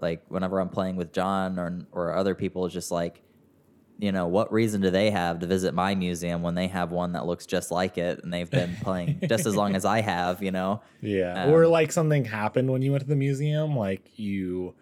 [0.00, 3.22] like whenever I'm playing with John or or other people, it's just like,
[3.98, 7.12] you know, what reason do they have to visit my museum when they have one
[7.12, 10.42] that looks just like it and they've been playing just as long as I have,
[10.42, 10.82] you know?
[11.00, 11.44] Yeah.
[11.44, 14.74] Um, or like something happened when you went to the museum, like you,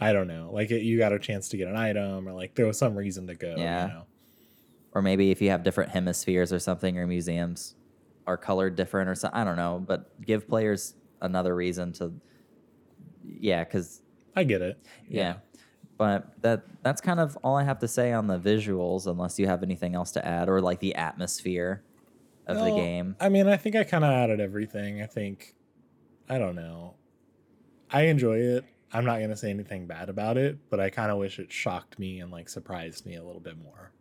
[0.00, 2.54] I don't know, like it, you got a chance to get an item or like
[2.56, 3.54] there was some reason to go.
[3.56, 3.86] Yeah.
[3.86, 4.06] You know?
[4.94, 7.74] or maybe if you have different hemispheres or something, or museums
[8.26, 9.40] are colored different or something.
[9.40, 12.12] I don't know, but give players another reason to,
[13.24, 14.02] yeah, because
[14.36, 14.78] I get it.
[15.08, 15.36] yeah.
[15.98, 19.46] But that that's kind of all I have to say on the visuals, unless you
[19.46, 21.82] have anything else to add, or like the atmosphere
[22.46, 23.14] of the game.
[23.20, 25.00] I mean, I think I kind of added everything.
[25.00, 25.54] I think,
[26.28, 26.94] I don't know.
[27.90, 28.64] I enjoy it.
[28.92, 31.52] I'm not going to say anything bad about it, but I kind of wish it
[31.52, 33.92] shocked me and like surprised me a little bit more.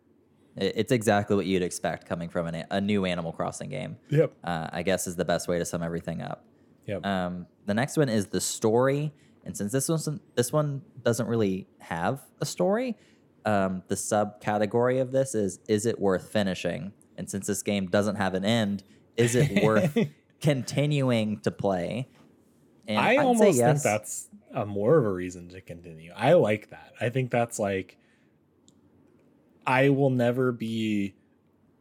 [0.57, 3.97] It's exactly what you'd expect coming from an, a new Animal Crossing game.
[4.09, 4.33] Yep.
[4.43, 6.43] Uh, I guess is the best way to sum everything up.
[6.87, 7.05] Yep.
[7.05, 9.13] Um, the next one is the story,
[9.45, 12.97] and since this one this one doesn't really have a story,
[13.45, 16.93] um, the subcategory of this is is it worth finishing?
[17.17, 18.83] And since this game doesn't have an end,
[19.17, 19.97] is it worth
[20.41, 22.09] continuing to play.
[22.87, 23.83] And I I'd almost think yes.
[23.83, 26.11] that's a more of a reason to continue.
[26.15, 26.93] I like that.
[26.99, 27.97] I think that's like
[29.65, 31.13] I will never be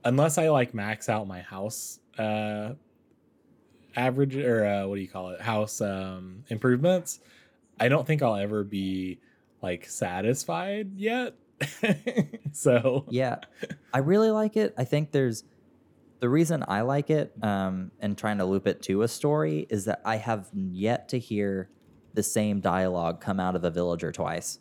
[0.04, 2.74] unless I like max out my house uh
[3.96, 5.40] average or uh what do you call it?
[5.40, 7.20] House um improvements.
[7.80, 9.18] I don't think I'll ever be
[9.62, 11.34] like satisfied yet.
[12.52, 13.36] so Yeah,
[13.92, 14.74] I really like it.
[14.78, 15.44] I think there's
[16.20, 19.86] the reason I like it um, and trying to loop it to a story is
[19.86, 21.70] that I have yet to hear
[22.12, 24.58] the same dialogue come out of a villager twice.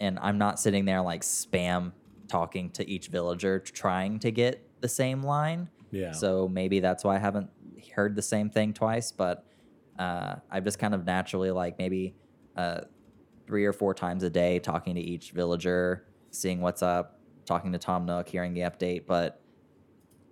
[0.00, 1.92] And I'm not sitting there like spam
[2.28, 5.68] talking to each villager trying to get the same line.
[5.90, 6.12] yeah.
[6.12, 7.48] So maybe that's why I haven't
[7.94, 9.10] heard the same thing twice.
[9.10, 9.44] But
[9.98, 12.14] uh, I've just kind of naturally like maybe
[12.58, 12.80] uh,
[13.46, 17.78] three or four times a day talking to each villager, seeing what's up, talking to
[17.78, 19.06] Tom Nook, hearing the update.
[19.06, 19.40] But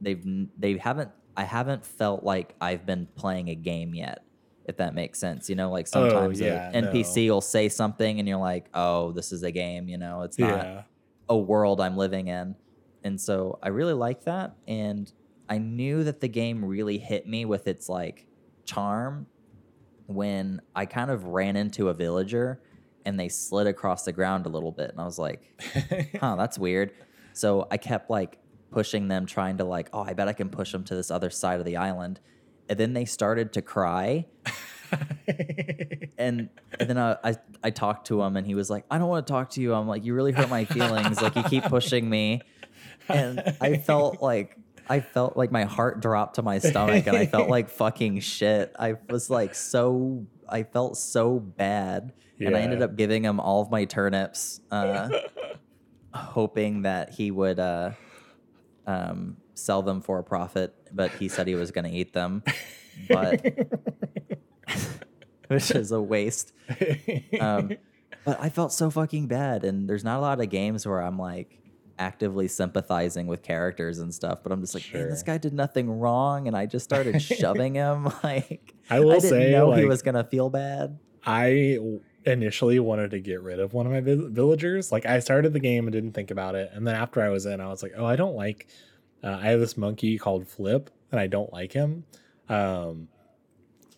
[0.01, 0.23] they've
[0.59, 1.11] they haven't.
[1.39, 4.25] I haven't felt like I've been playing a game yet.
[4.65, 8.29] If that makes sense, you know, like sometimes yeah, a NPC will say something and
[8.29, 10.83] you're like, "Oh, this is a game," you know, it's not yeah.
[11.29, 12.57] a world I'm living in.
[13.05, 14.57] And so I really like that.
[14.67, 15.11] And
[15.49, 18.27] I knew that the game really hit me with its like
[18.65, 19.27] charm
[20.07, 22.61] when I kind of ran into a villager
[23.05, 24.91] and they slid across the ground a little bit.
[24.91, 25.43] And I was like,
[26.21, 26.93] huh, that's weird.
[27.33, 28.39] So I kept like
[28.71, 31.31] pushing them, trying to like, oh, I bet I can push them to this other
[31.31, 32.21] side of the island.
[32.69, 34.27] And then they started to cry.
[36.19, 36.49] And,
[36.81, 39.27] and then I, I I talked to him and he was like, I don't want
[39.27, 39.75] to talk to you.
[39.75, 41.21] I'm like, you really hurt my feelings.
[41.21, 42.43] like you keep pushing me.
[43.09, 44.57] And I felt like
[44.89, 48.75] I felt like my heart dropped to my stomach and I felt like fucking shit.
[48.79, 52.13] I was like so I felt so bad.
[52.39, 55.09] And I ended up giving him all of my turnips, uh,
[56.15, 57.93] hoping that he would uh,
[58.87, 62.43] um, sell them for a profit, but he said he was going to eat them.
[63.09, 63.43] But
[65.49, 66.53] which is a waste.
[67.41, 67.73] Um,
[68.25, 71.19] but I felt so fucking bad, and there's not a lot of games where I'm
[71.19, 71.59] like
[71.99, 74.43] actively sympathizing with characters and stuff.
[74.43, 77.75] But I'm just like, man, this guy did nothing wrong, and I just started shoving
[77.75, 78.09] him.
[78.23, 80.99] Like I will didn't say, know he was gonna feel bad.
[81.25, 81.79] I
[82.25, 84.91] initially wanted to get rid of one of my vi- villagers.
[84.91, 87.47] Like I started the game and didn't think about it, and then after I was
[87.47, 88.67] in, I was like, oh, I don't like.
[89.23, 92.05] Uh, I have this monkey called Flip, and I don't like him.
[92.49, 93.09] Um,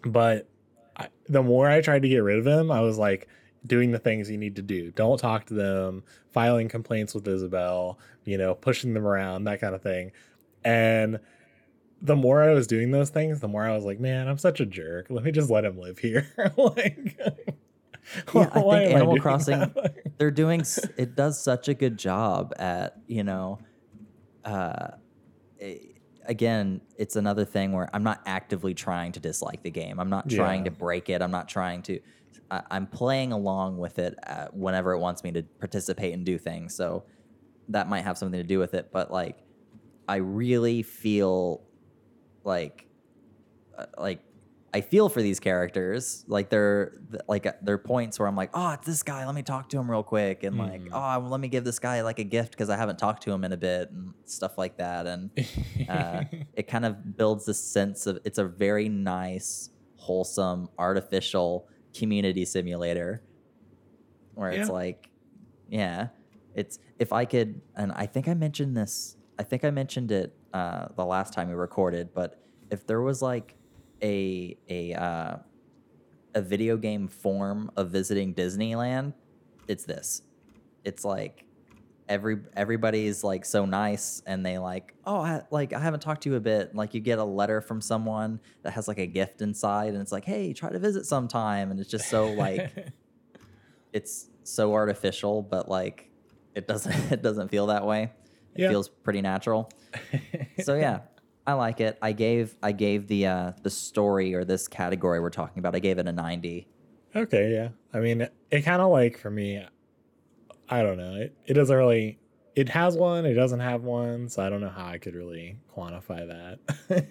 [0.02, 0.48] but
[0.96, 3.28] I, the more I tried to get rid of him, I was like
[3.66, 4.90] doing the things you need to do.
[4.92, 9.74] Don't talk to them, filing complaints with Isabelle, you know, pushing them around, that kind
[9.74, 10.12] of thing.
[10.64, 11.18] And
[12.00, 14.60] the more I was doing those things, the more I was like, man, I'm such
[14.60, 15.06] a jerk.
[15.10, 16.26] Let me just let him live here.
[16.56, 17.18] like,
[18.34, 19.94] Yeah, I why think Animal doing Crossing- that?
[20.18, 20.64] They're doing
[20.96, 23.58] it does such a good job at you know,
[24.46, 24.92] uh,
[25.60, 25.74] eh,
[26.24, 30.00] again, it's another thing where I'm not actively trying to dislike the game.
[30.00, 30.70] I'm not trying Yeah.
[30.70, 31.20] to break it.
[31.20, 32.00] I'm not trying to.
[32.50, 36.38] I, I'm playing along with it uh, whenever it wants me to participate and do
[36.38, 36.74] things.
[36.74, 37.04] So
[37.68, 38.90] that might have something to do with it.
[38.92, 39.36] But like,
[40.08, 41.62] I really feel
[42.44, 42.86] like,
[43.76, 44.20] uh, like
[44.72, 46.24] I feel for these characters.
[46.28, 46.92] Like they're
[47.26, 49.24] like uh, there are points where I'm like, oh, it's this guy.
[49.24, 50.90] Let me talk to him real quick, and like, Mhm.
[51.24, 53.44] oh, let me give this guy like a gift because I haven't talked to him
[53.44, 55.06] in a bit and stuff like that.
[55.06, 55.30] And
[55.88, 62.44] uh, it kind of builds this sense of it's a very nice, wholesome, artificial community
[62.44, 63.22] simulator
[64.34, 65.10] where it's like,
[65.68, 66.08] yeah,
[66.54, 70.34] it's if I could, and I think I mentioned this, I think I mentioned it
[70.52, 73.56] uh, the last time we recorded, but if there was like
[74.02, 75.36] a a uh,
[76.34, 79.14] a video game form of visiting Disneyland,
[79.66, 80.22] it's this.
[80.84, 81.44] It's like
[82.08, 86.30] every everybody's like so nice and they like oh I, like I haven't talked to
[86.30, 86.74] you a bit.
[86.74, 90.12] Like you get a letter from someone that has like a gift inside and it's
[90.12, 91.70] like hey try to visit sometime.
[91.70, 92.72] And it's just so like
[93.92, 96.10] it's so artificial but like
[96.54, 98.10] it doesn't it doesn't feel that way.
[98.54, 98.68] It Yeah.
[98.70, 99.70] feels pretty natural.
[100.62, 101.00] So yeah
[101.46, 101.96] i like it.
[102.02, 105.78] I gave i gave the uh the story or this category we're talking about i
[105.78, 106.66] gave it a 90
[107.16, 107.68] okay, yeah.
[107.94, 109.64] I mean, it, it kind of like for me,
[110.68, 111.14] I don't know.
[111.14, 112.18] It, it doesn't really.
[112.54, 113.24] It has one.
[113.24, 114.28] It doesn't have one.
[114.28, 117.06] So I don't know how I could really quantify that.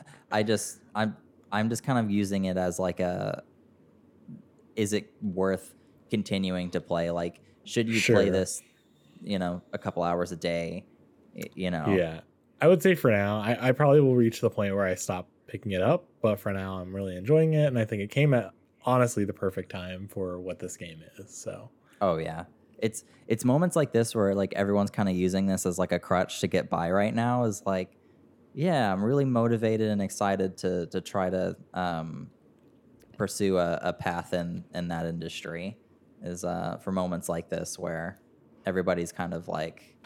[0.32, 1.16] I just I'm
[1.50, 3.42] I'm just kind of using it as like a
[4.76, 5.74] is it worth
[6.10, 7.10] continuing to play?
[7.10, 8.62] Like should you play this,
[9.22, 10.84] you know, a couple hours a day?
[11.54, 11.86] You know.
[11.88, 12.20] Yeah.
[12.60, 15.28] I would say for now, I, I probably will reach the point where I stop
[15.48, 16.04] picking it up.
[16.20, 17.66] But for now, I'm really enjoying it.
[17.66, 18.52] And I think it came at
[18.84, 21.34] honestly the perfect time for what this game is.
[21.34, 22.44] So, Oh yeah.
[22.82, 25.98] It's it's moments like this where like everyone's kind of using this as like a
[25.98, 27.96] crutch to get by right now is like
[28.54, 32.28] yeah, I'm really motivated and excited to to try to um,
[33.16, 35.78] pursue a, a path in in that industry.
[36.22, 38.20] Is uh, for moments like this where
[38.66, 39.96] everybody's kind of like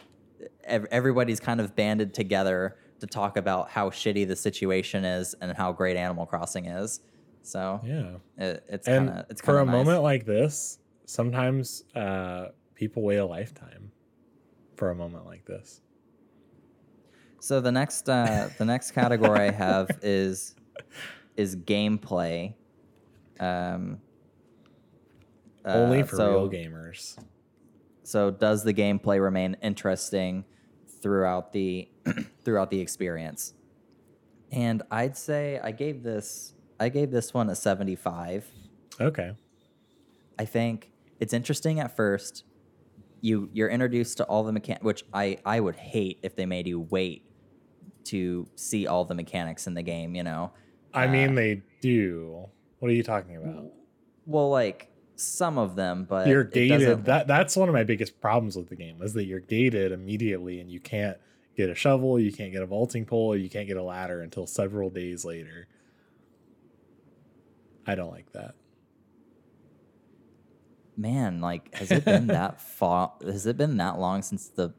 [0.65, 5.57] ev- everybody's kind of banded together to talk about how shitty the situation is and
[5.57, 7.01] how great Animal Crossing is.
[7.43, 8.17] So Yeah.
[8.39, 12.47] it, it's kind of it's for a of moment like this, sometimes uh,
[12.77, 13.91] people wait a lifetime
[14.77, 15.81] for a moment like this.
[17.41, 20.55] So the next uh, the next category I have is
[21.37, 22.55] is gameplay.
[23.41, 23.99] Um,
[25.65, 27.19] Only uh, for so, real gamers.
[28.05, 30.45] So does the gameplay remain interesting
[31.03, 31.89] throughout the
[32.45, 33.55] throughout the experience?
[34.53, 38.47] And I'd say I gave this I gave this one a 75.
[39.01, 39.33] Okay.
[40.39, 42.45] I think it's interesting at first.
[43.27, 46.67] You you're introduced to all the mechanics, which I I would hate if they made
[46.69, 47.25] you wait
[48.05, 50.15] to see all the mechanics in the game.
[50.15, 50.53] You know,
[50.95, 52.47] I Uh, mean, they do.
[52.79, 53.73] What are you talking about?
[54.27, 57.05] well, like some of them, but you're gated.
[57.07, 60.61] That that's one of my biggest problems with the game is that you're gated immediately,
[60.61, 61.17] and you can't
[61.57, 64.47] get a shovel, you can't get a vaulting pole, you can't get a ladder until
[64.47, 65.67] several days later.
[67.87, 68.55] I don't like that.
[70.97, 73.13] Man, like has it been that far?
[73.23, 74.75] Has it been that long since the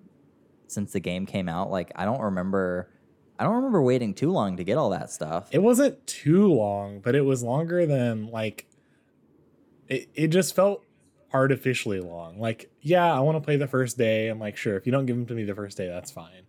[0.68, 1.72] since the game came out?
[1.72, 2.90] Like I don't remember.
[3.40, 5.50] I don't remember waiting too long to get all that stuff.
[5.52, 8.68] It wasn't too long, but it was longer than like
[9.88, 10.84] it, it just felt
[11.34, 12.40] artificially long.
[12.40, 14.28] Like, yeah, I want to play the first day.
[14.28, 16.44] I'm like, sure, if you don't give them to me the first day, that's fine.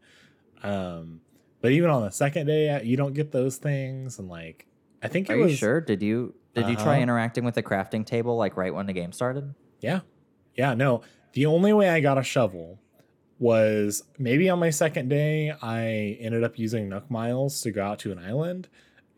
[0.62, 1.20] Um,
[1.60, 4.18] but even on the second day, you don't get those things.
[4.18, 4.66] And like,
[5.02, 5.80] I think it Are was you sure?
[5.80, 7.02] Did you did you try Uh-huh.
[7.02, 9.54] interacting with the crafting table like right when the game started?
[9.80, 10.00] Yeah.
[10.54, 11.02] Yeah, no.
[11.32, 12.80] The only way I got a shovel
[13.38, 17.98] was maybe on my second day, I ended up using Nook Miles to go out
[18.00, 18.68] to an island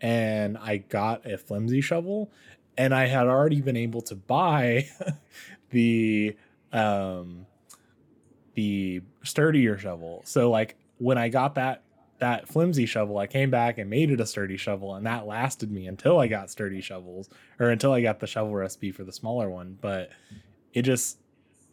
[0.01, 2.31] and I got a flimsy shovel
[2.77, 4.89] and I had already been able to buy
[5.71, 6.37] the
[6.73, 7.47] um
[8.55, 10.23] the sturdier shovel.
[10.25, 11.83] So like when I got that
[12.21, 15.71] that flimsy shovel, I came back and made it a sturdy shovel, and that lasted
[15.71, 19.13] me until I got sturdy shovels, or until I got the shovel recipe for the
[19.13, 19.77] smaller one.
[19.81, 20.11] But
[20.73, 21.19] it just,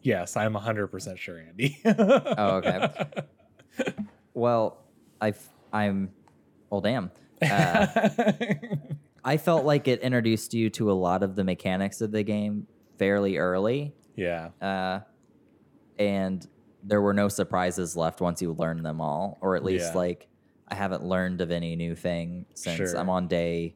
[0.02, 1.80] yes, I'm 100% sure, Andy.
[1.86, 2.89] Oh, okay.
[4.34, 4.84] Well,
[5.20, 5.34] I
[5.74, 6.12] I'm
[6.70, 7.10] well, damn.
[7.41, 8.10] Uh,
[9.24, 12.68] I felt like it introduced you to a lot of the mechanics of the game
[13.00, 14.50] fairly early, yeah.
[14.62, 15.00] uh,
[15.98, 16.48] and
[16.84, 19.98] there were no surprises left once you learned them all, or at least Yeah.
[19.98, 20.28] like
[20.68, 22.97] I haven't learned of any new thing since Sure.
[22.97, 23.76] I'm on day.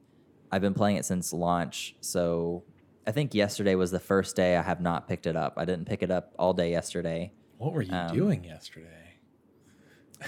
[0.51, 2.63] I've been playing it since launch, so
[3.07, 5.53] I think yesterday was the first day I have not picked it up.
[5.57, 7.31] I didn't pick it up all day yesterday.
[7.57, 9.15] What were you Um, doing yesterday?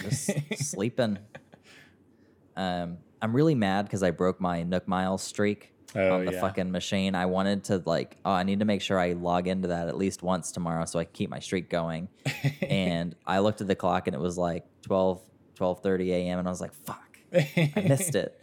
[0.02, 1.20] just sleeping.
[2.56, 6.40] Um, I'm really mad because I broke my Nook Miles streak Oh, on the yeah.
[6.42, 7.16] fucking machine.
[7.16, 9.98] I wanted to like, oh, I need to make sure I log into that at
[9.98, 12.10] least once tomorrow so I can keep my streak going.
[12.62, 15.22] and I looked at the clock and it was like 12,
[15.64, 16.40] 12.30 a.m.
[16.40, 18.40] and I was like, fuck, I missed it.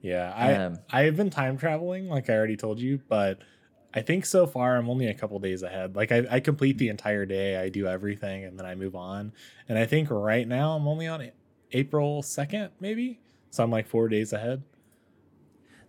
[0.00, 3.38] Yeah, I Um, I've been time traveling, like I already told you, but
[3.94, 5.96] I think so far I'm only a couple days ahead.
[5.96, 9.32] Like I, I complete the entire day, I do everything, and then I move on.
[9.68, 11.30] And I think right now I'm only on
[11.72, 13.20] April second, maybe.
[13.50, 14.62] So I'm like four days ahead.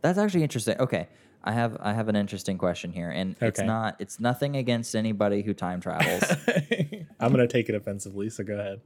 [0.01, 0.77] That's actually interesting.
[0.79, 1.07] Okay.
[1.43, 5.43] I have I have an interesting question here, and it's not it's nothing against anybody
[5.43, 6.23] who time travels.
[7.19, 8.81] I'm gonna take it offensively, so go ahead.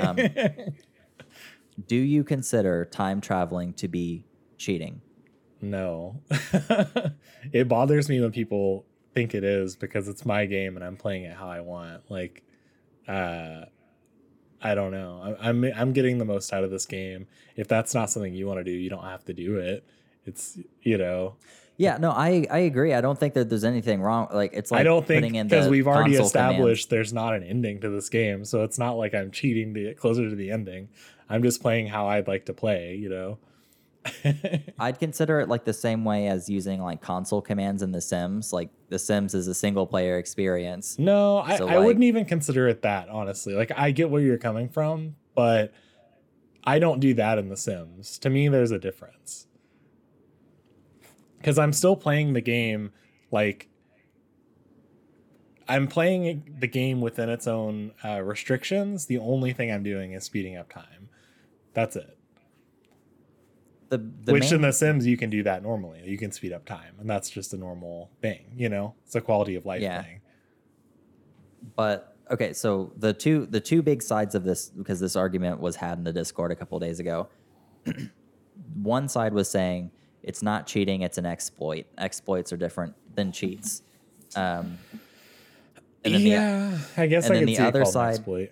[0.00, 0.16] Um,
[1.86, 4.24] Do you consider time traveling to be
[4.58, 5.00] cheating?
[5.64, 6.20] no,
[7.52, 8.84] it bothers me when people
[9.14, 12.02] think it is because it's my game and I'm playing it how I want.
[12.10, 12.42] Like,
[13.06, 13.66] uh,
[14.60, 15.36] I don't know.
[15.40, 17.26] I- I'm I'm getting the most out of this game.
[17.56, 19.84] If that's not something you want to do, you don't have to do it.
[20.26, 21.36] It's you know.
[21.82, 22.94] Yeah, no, I I agree.
[22.94, 24.28] I don't think that there's anything wrong.
[24.32, 27.88] Like it's like I don't think because we've already established there's not an ending to
[27.88, 30.90] this game, so it's not like I'm cheating to get closer to the ending.
[31.28, 32.94] I'm just playing how I'd like to play.
[32.94, 33.38] You know.
[34.78, 38.52] I'd consider it like the same way as using like console commands in The Sims.
[38.52, 41.00] Like The Sims is a single player experience.
[41.00, 43.54] No, I, So, I like- wouldn't even consider it that, honestly.
[43.54, 45.72] Like, I get where you're coming from, but
[46.64, 48.18] I don't do that in The Sims.
[48.18, 49.46] To me, there's a difference.
[51.42, 52.92] Because I'm still playing the game,
[53.32, 53.68] like,
[55.66, 59.06] I'm playing the game within its own uh, restrictions.
[59.06, 61.08] The only thing I'm doing is speeding up time.
[61.74, 62.16] That's it.
[63.88, 66.02] The, the Which main- in The Sims, you can do that normally.
[66.06, 68.94] You can speed up time, and that's just a normal thing, you know?
[69.04, 70.02] It's a quality of life Yeah.
[70.02, 70.20] thing.
[71.76, 75.76] but okay, so the two the two big sides of this because this argument was
[75.76, 77.28] had in the Discord a couple days ago.
[78.74, 79.90] One side was saying
[80.22, 81.86] it's not cheating; it's an exploit.
[81.98, 83.82] Exploits are different than cheats.
[84.36, 84.78] Um,
[86.04, 88.50] and then the- yeah, I guess and I then could the other side- exploit.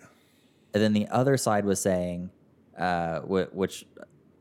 [0.74, 2.30] and then the other side was saying,
[2.78, 3.86] uh, wh- which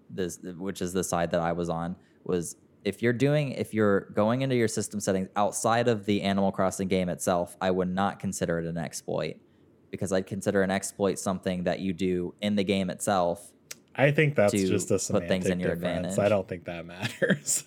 [0.09, 4.01] this which is the side that I was on was if you're doing if you're
[4.13, 8.19] going into your system settings outside of the Animal Crossing game itself, I would not
[8.19, 9.35] consider it an exploit
[9.91, 13.51] because I'd consider an exploit something that you do in the game itself.
[13.95, 16.13] I think that's just a put semantic things in your difference.
[16.13, 16.19] advantage.
[16.19, 17.63] I don't think that matters.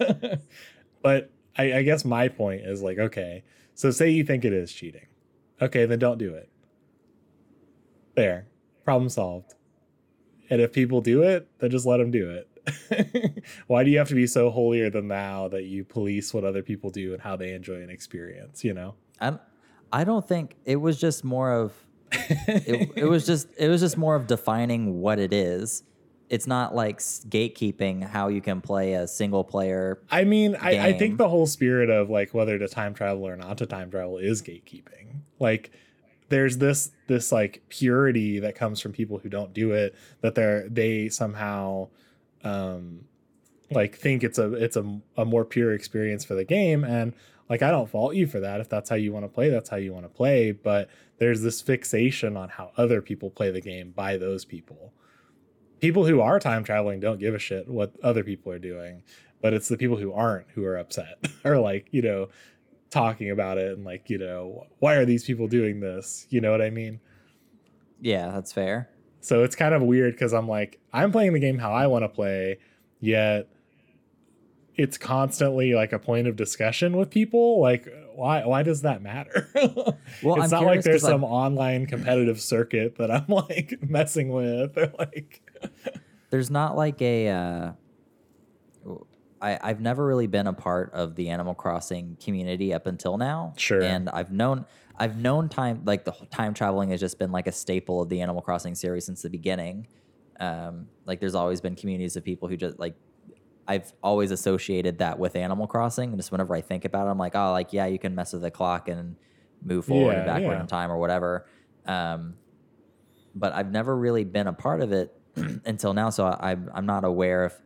[1.03, 3.45] but I, I guess my point is like, okay,
[3.75, 5.07] so say you think it is cheating.
[5.61, 6.49] Okay, then don't do it.
[8.15, 8.47] There,
[8.85, 9.55] problem solved.
[10.51, 13.43] And if people do it, then just let them do it.
[13.67, 16.63] Why do you have to be so holier than thou that you police what other
[16.63, 18.65] people do and how they enjoy an experience?
[18.65, 18.95] You know?
[19.21, 19.39] I
[19.93, 21.73] I don't think it was just more of
[22.13, 25.83] it, it was just it was just more of defining what it is.
[26.33, 30.93] It's not like gatekeeping how you can play a single player I mean, I, I
[30.95, 34.17] think the whole spirit of like whether to time travel or not to time travel
[34.17, 35.21] is gatekeeping.
[35.39, 35.73] Like
[36.31, 40.67] there's this this like purity that comes from people who don't do it that they're
[40.71, 41.89] they somehow
[42.45, 43.05] um
[43.71, 46.83] like think it's a it's a, a more pure experience for the game.
[46.83, 47.13] And
[47.51, 48.63] like I don't fault you for that.
[48.63, 50.53] If that's how you want to play that's how you want to play.
[50.53, 54.95] But there's this fixation on how other people play the game by those people
[55.83, 59.03] people who are time traveling don't give a shit what other people are doing
[59.43, 62.29] but it's the people who aren't who are upset or like you know
[62.91, 66.27] talking about it and like you know why are these people doing this?
[66.31, 67.01] You know what i mean?
[68.01, 68.89] Yeah, that's fair.
[69.21, 72.03] so it's kind of weird because i'm like i'm playing the game how i want
[72.05, 72.59] to play
[73.01, 73.49] yet
[74.75, 79.49] it's constantly like a point of discussion with people like why why does that matter?
[80.23, 83.79] Well, it's I'm not like there's 'cause I'm- some online competitive circuit that i'm like
[83.89, 85.41] messing with or like
[86.31, 87.73] there's not like a uh,
[89.41, 93.55] I, I've never really been a part of the Animal Crossing community up until now.
[93.57, 93.83] Sure.
[93.83, 94.65] And I've known
[94.97, 98.21] I've known time like the time traveling has just been like a staple of the
[98.21, 99.89] Animal Crossing series since the beginning.
[100.39, 102.95] Um, like there's always been communities of people who just like
[103.67, 106.11] I've always associated that with Animal Crossing.
[106.11, 108.33] And just whenever I think about it, I'm like, oh, like yeah, you can mess
[108.33, 109.17] with the clock and
[109.65, 110.61] move forward Yeah, and backward yeah.
[110.61, 111.47] in time or whatever.
[111.87, 112.35] Um,
[113.35, 115.17] but I've never really been a part of it
[115.65, 117.61] until now, so I, I'm not aware if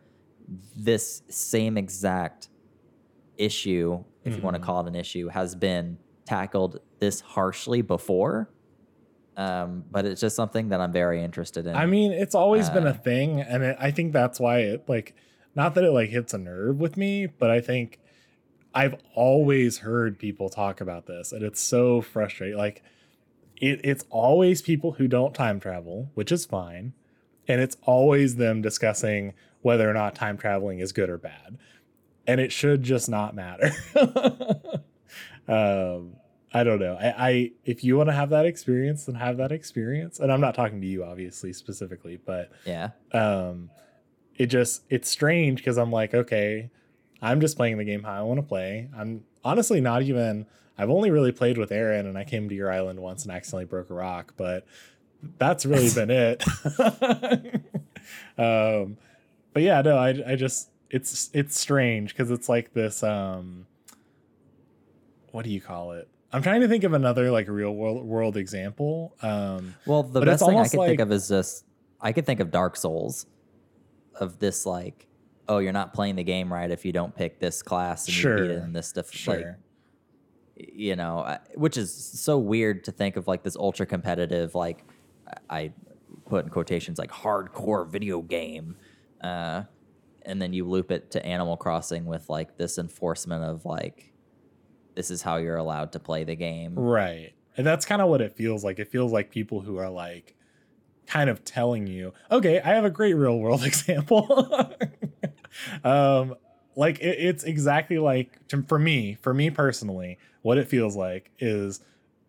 [0.76, 2.48] this same exact
[3.36, 4.64] issue, if you want to Mhm.
[4.64, 8.50] call it an issue, has been tackled this harshly before.
[9.36, 11.76] Um, but it's just something that I'm very interested in.
[11.76, 14.88] I mean, it's always been a Uh, thing, and it, I think that's why it
[14.88, 15.14] like,
[15.54, 17.98] not that it like hits a nerve with me, but I think
[18.74, 22.56] I've always heard people talk about this, and it's so frustrating.
[22.56, 22.82] Like,
[23.60, 26.94] it, it's always people who don't time travel, which is fine,
[27.48, 31.58] and it's always them discussing whether or not time traveling is good or bad,
[32.26, 33.72] and it should just not matter.
[35.48, 36.12] um,
[36.52, 36.96] I don't know.
[36.98, 40.20] I, I if you want to have that experience, then have that experience.
[40.20, 43.70] And I'm not talking to you, obviously, specifically, but yeah, um,
[44.36, 46.70] it just it's strange because I'm like, okay,
[47.20, 48.88] I'm just playing the game how I want to play.
[48.96, 50.46] I'm honestly not even.
[50.78, 53.64] I've only really played with Aaron, and I came to your island once and accidentally
[53.64, 54.66] broke a rock, but
[55.38, 56.44] that's really been it.
[58.38, 58.96] um,
[59.52, 63.02] but yeah, no, I I just it's it's strange because it's like this.
[63.02, 63.66] Um,
[65.32, 66.08] what do you call it?
[66.32, 69.14] I'm trying to think of another like real world world example.
[69.22, 71.64] Um, Well, the best thing I can think of is just
[72.00, 73.26] I could think of Dark Souls,
[74.20, 75.06] of this like,
[75.48, 78.34] oh, you're not playing the game right if you don't pick this class and you
[78.36, 79.12] beat it in this stuff.
[79.12, 79.34] sure.
[79.34, 79.46] Like,
[80.56, 84.84] you know, which is so weird to think of like this ultra competitive, like
[85.48, 85.72] I
[86.26, 88.76] put in quotations like hardcore video game,
[89.20, 89.62] uh,
[90.22, 94.12] and then you loop it to Animal Crossing with like this enforcement of like,
[94.94, 96.74] this is how you're allowed to play the game.
[96.74, 97.32] Right.
[97.56, 98.78] And that's kind of what it feels like.
[98.78, 100.34] It feels like people who are like
[101.06, 104.74] kind of telling you, okay, I have a great real world example.
[105.84, 106.34] um,
[106.74, 111.30] like it, it's exactly like to- for me, for me personally, what it feels like
[111.38, 111.80] is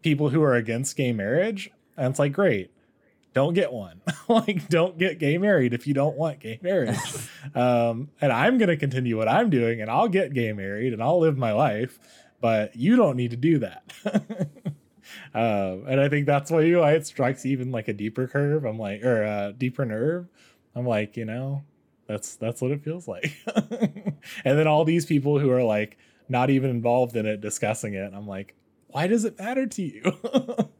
[0.01, 1.69] people who are against gay marriage.
[1.97, 2.71] And it's like, great,
[3.37, 4.01] don't get one.
[4.27, 6.97] like, don't get gay married if you don't want gay marriage.
[7.55, 11.03] um, and I'm going to continue what I'm doing and I'll get gay married and
[11.03, 11.99] I'll live my life,
[12.41, 13.83] but you don't need to do that.
[15.35, 18.65] um, and I think that's why you why it strikes even like a deeper curve.
[18.65, 20.27] I'm like, or a deeper nerve.
[20.75, 21.63] I'm like, you know,
[22.07, 23.33] that's that's what it feels like.
[24.45, 28.13] and then all these people who are like not even involved in it discussing it,
[28.15, 28.55] I'm like,
[28.87, 30.71] why does it matter to you?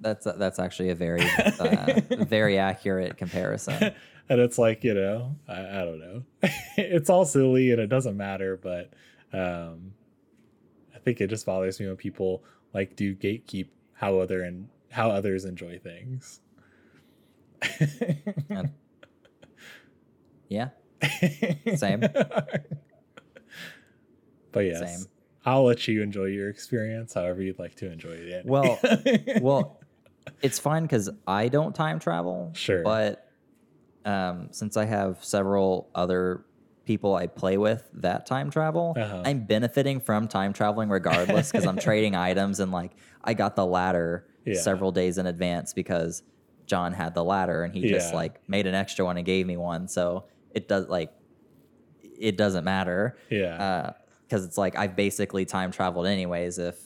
[0.00, 1.22] That's that's actually a very
[1.58, 3.94] uh, very accurate comparison.
[4.28, 6.22] and it's like you know I, I don't know
[6.76, 8.92] it's all silly and it doesn't matter but
[9.32, 9.92] um
[10.94, 12.44] i think it just bothers me when people
[12.74, 16.40] like do gatekeep how other and how others enjoy things
[20.48, 20.68] yeah,
[21.76, 22.00] same.
[24.52, 25.08] but yes Same.
[25.44, 28.78] i'll let you enjoy your experience however you'd like to enjoy it Well,
[29.40, 29.77] well,
[30.42, 32.52] it's fine because I don't time travel.
[32.54, 32.82] Sure.
[32.82, 33.24] But
[34.04, 36.44] um, since I have several other
[36.86, 39.22] people I play with that time travel, Uh-huh.
[39.24, 43.66] I'm benefiting from time traveling regardless because I'm trading items and like I got the
[43.66, 44.54] ladder Yeah.
[44.60, 46.22] several days in advance because
[46.66, 49.56] John had the ladder and he just like made an extra one and gave me
[49.56, 49.88] one.
[49.88, 51.10] So it does like
[52.00, 56.76] it doesn't matter yeah because it's like I've basically time traveled anyways if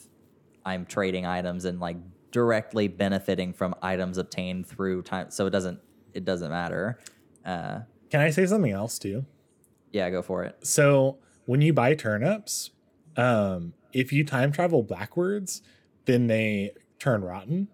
[0.65, 1.97] I'm trading items and like
[2.33, 5.31] directly benefiting from items obtained through time.
[5.31, 5.79] So it doesn't
[6.13, 6.99] it doesn't matter.
[7.45, 7.79] Uh,
[8.09, 9.25] can i say something else too
[9.91, 10.57] yeah, go for it.
[10.65, 12.71] So when you buy turnips,
[13.15, 15.61] um, if you time travel backwards,
[16.05, 17.67] then they turn rotten.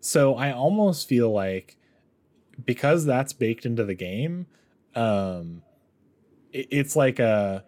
[0.00, 1.76] So I almost feel like
[2.64, 4.46] because that's baked into the game,
[4.96, 5.62] um,
[6.52, 7.64] it- it's like a.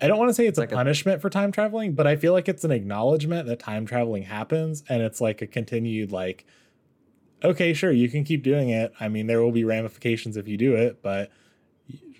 [0.00, 2.16] I don't want to say it's Like a a- punishment for time traveling, but I
[2.16, 6.46] feel like it's an acknowledgement that time traveling happens, and it's like a continued like,
[7.44, 8.92] okay, sure, you can keep doing it.
[9.00, 11.30] I mean, there will be ramifications if you do it, but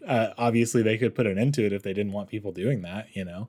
[0.06, 2.82] uh, obviously they could put an end to it if they didn't want people doing
[2.82, 3.48] that, you know.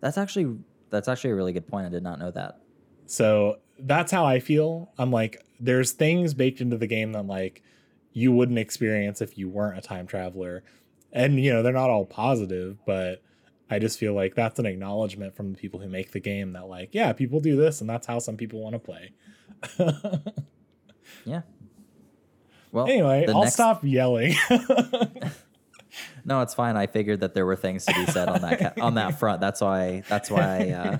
[0.00, 0.56] That's actually
[0.90, 1.86] that's actually a really good point.
[1.86, 2.60] I did not know that.
[3.06, 4.92] So that's how I feel.
[4.98, 7.62] I'm like, there's things baked into the game that like
[8.12, 10.62] you wouldn't experience if you weren't a time traveler,
[11.16, 13.22] and you know they're not all positive, but
[13.68, 16.68] I just feel like that's an acknowledgement from the people who make the game that
[16.68, 19.12] like, yeah, people do this, and that's how some people want to play.
[21.24, 21.42] Yeah.
[22.72, 24.34] Well, anyway, I'll next- stop yelling.
[26.26, 26.76] No, it's fine.
[26.76, 29.40] I figured that there were things to be said on that ca- on that front.
[29.40, 30.02] That's why.
[30.08, 30.70] That's why.
[30.70, 30.98] Uh,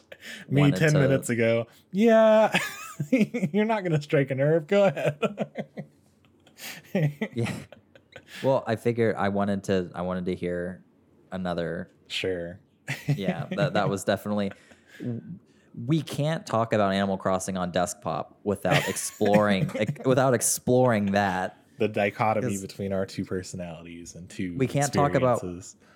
[0.50, 1.66] Me ten to- minutes ago.
[1.92, 2.56] Yeah,
[3.10, 4.66] you're not gonna strike a nerve.
[4.68, 5.48] Go ahead.
[7.34, 7.50] yeah.
[8.42, 9.90] Well, I figured I wanted to.
[9.94, 10.82] I wanted to hear
[11.32, 12.60] another sure.
[13.16, 14.52] yeah that, that was definitely
[15.86, 19.70] we can't talk about animal crossing on desktop without exploring
[20.04, 21.62] without exploring that.
[21.78, 25.44] The dichotomy between our two personalities and two We can't talk about-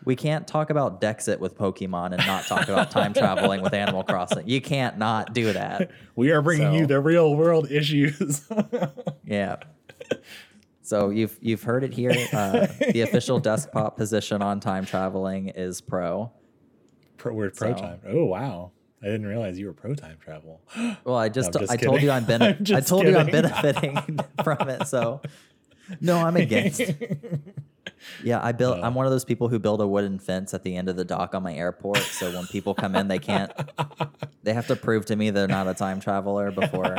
[0.04, 4.02] we can't talk about dexit with pokemon and not talk about time traveling with animal
[4.02, 4.48] crossing.
[4.48, 5.90] You can't not do that.
[6.16, 8.48] We are bringing you the real world issues.
[9.26, 9.56] Yeah
[10.90, 15.80] so you've you've heard it here uh, the official desktop position on time traveling is
[15.80, 16.30] pro
[17.16, 18.72] pro, we're pro So- time oh wow
[19.02, 20.60] i didn't realize you were pro time travel
[21.04, 23.26] Well, I just, I'm just I told you I'm, bene- I'm I told you I'm
[23.28, 24.86] benefiting from it.
[24.88, 25.20] So
[26.00, 26.82] no, I'm against.
[28.22, 28.78] Yeah, I built.
[28.78, 28.82] Uh.
[28.82, 31.04] I'm one of those people who build a wooden fence at the end of the
[31.04, 31.98] dock on my airport.
[31.98, 33.50] So when people come in, they can't.
[34.44, 36.96] They have to prove to me they're not a time traveler before.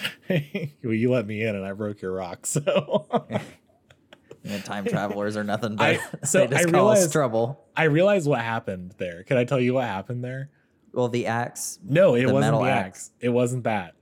[0.28, 3.06] well you let me in and i broke your rock so
[4.64, 7.64] time travelers are nothing but I- so they just I cause realized- trouble.
[7.76, 10.50] i realized what happened there can i tell you what happened there
[10.92, 11.78] Well, the axe.
[11.84, 12.86] no it wasn't the axe.
[12.86, 13.94] axe it wasn't that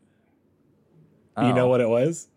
[1.38, 1.68] you know Oh.
[1.68, 2.28] what it was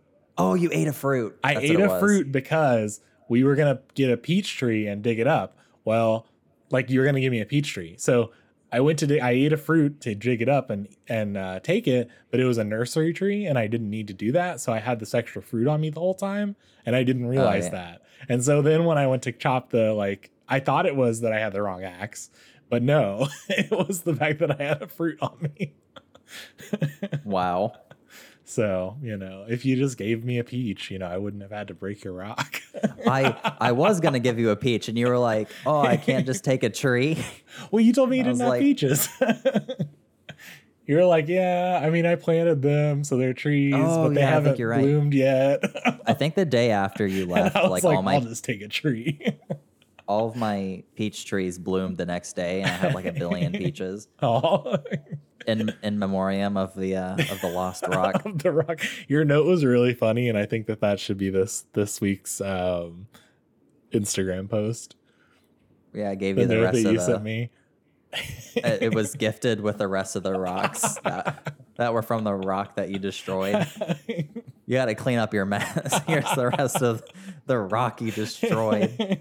[0.42, 1.38] Oh, you ate a fruit.
[1.44, 5.20] I That's ate a fruit because we were gonna get a peach tree and dig
[5.20, 5.58] it up.
[5.84, 6.28] Well,
[6.72, 8.32] like you were gonna give me a peach tree, so
[8.72, 11.60] I went to dig, I ate a fruit to dig it up and and uh,
[11.60, 14.62] take it, but it was a nursery tree, and I didn't need to do that,
[14.62, 16.56] so I had this extra fruit on me the whole time,
[16.86, 17.72] and I didn't realize yeah.
[17.72, 18.02] that.
[18.28, 21.34] And so then when I went to chop the like, I thought it was that
[21.34, 22.30] I had the wrong axe,
[22.70, 25.74] but no, it was the fact that I had a fruit on me.
[27.26, 27.74] Wow.
[28.50, 31.52] So you know, if you just gave me a peach, you know, I wouldn't have
[31.52, 32.60] had to break your rock.
[33.08, 36.26] I I was gonna give you a peach, and you were like, "Oh, I can't
[36.26, 37.24] just take a tree."
[37.72, 39.08] Well, you told me you didn't have like- peaches.
[40.88, 44.22] you were like, yeah, I mean, I planted them, so they're trees, Oh, but they
[44.22, 44.82] yeah, haven't you're right.
[44.82, 45.62] bloomed yet.
[46.08, 48.68] I think the day after you left, like, like, all my I'll just take a
[48.68, 49.20] tree.
[50.08, 53.52] all of my peach trees bloomed the next day, and I had like a billion
[53.52, 54.78] peaches oh,
[55.48, 58.26] in in memoriam of the uh, of the lost rock.
[58.26, 58.82] of the rock.
[59.08, 62.42] Your note was really funny, and I think that that should be this this week's
[62.42, 63.08] um,
[63.92, 64.96] Instagram post.
[65.94, 67.06] Yeah, I gave The you the rest that of you the.
[67.06, 67.50] sent me.
[68.56, 72.34] it it was gifted with the rest of the rocks that, that were from the
[72.34, 73.68] rock that you destroyed.
[74.70, 76.00] You got to clean up your mess.
[76.08, 77.02] Here's the rest of
[77.48, 79.20] the rock you destroyed.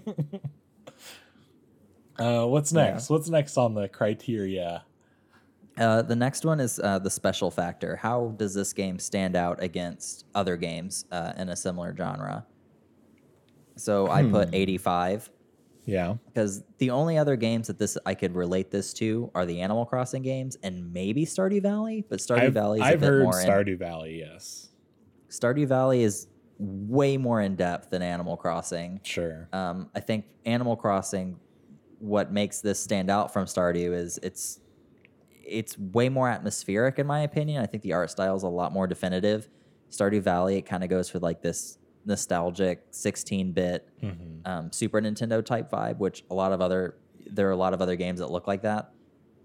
[2.19, 2.83] uh, what's Yeah.
[2.91, 3.09] next?
[3.09, 4.83] What's next on the criteria?
[5.79, 7.95] Uh, the next one is uh, the special factor.
[7.95, 12.45] How does this game stand out against other games uh, in a similar genre?
[13.77, 15.29] So I put 85
[15.85, 16.15] Yeah.
[16.27, 19.85] because the only other games that this I could relate this to are the Animal
[19.85, 23.39] Crossing games and maybe Stardew Valley, but Stardew Valley is I've a bit heard more.
[23.39, 24.69] in- Stardew Valley, yes.
[25.29, 26.27] Stardew Valley is
[26.57, 28.99] way more in depth than Animal Crossing.
[29.03, 29.47] Sure.
[29.53, 31.39] Um, I think Animal Crossing,
[31.99, 34.59] what makes this stand out from Stardew is it's
[35.49, 37.61] it's way more atmospheric in my opinion.
[37.61, 39.49] I think the art style is a lot more definitive.
[39.89, 44.47] Stardew Valley, it kind of goes for like this nostalgic 16-bit Mhm.
[44.47, 46.95] um, Super Nintendo type vibe, which a lot of other
[47.31, 48.91] there are a lot of other games that look like that.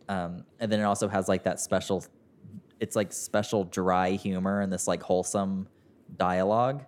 [0.09, 2.02] Um, and then it also has like that special,
[2.80, 5.68] it's like special dry humor and this like wholesome
[6.16, 6.84] dialogue.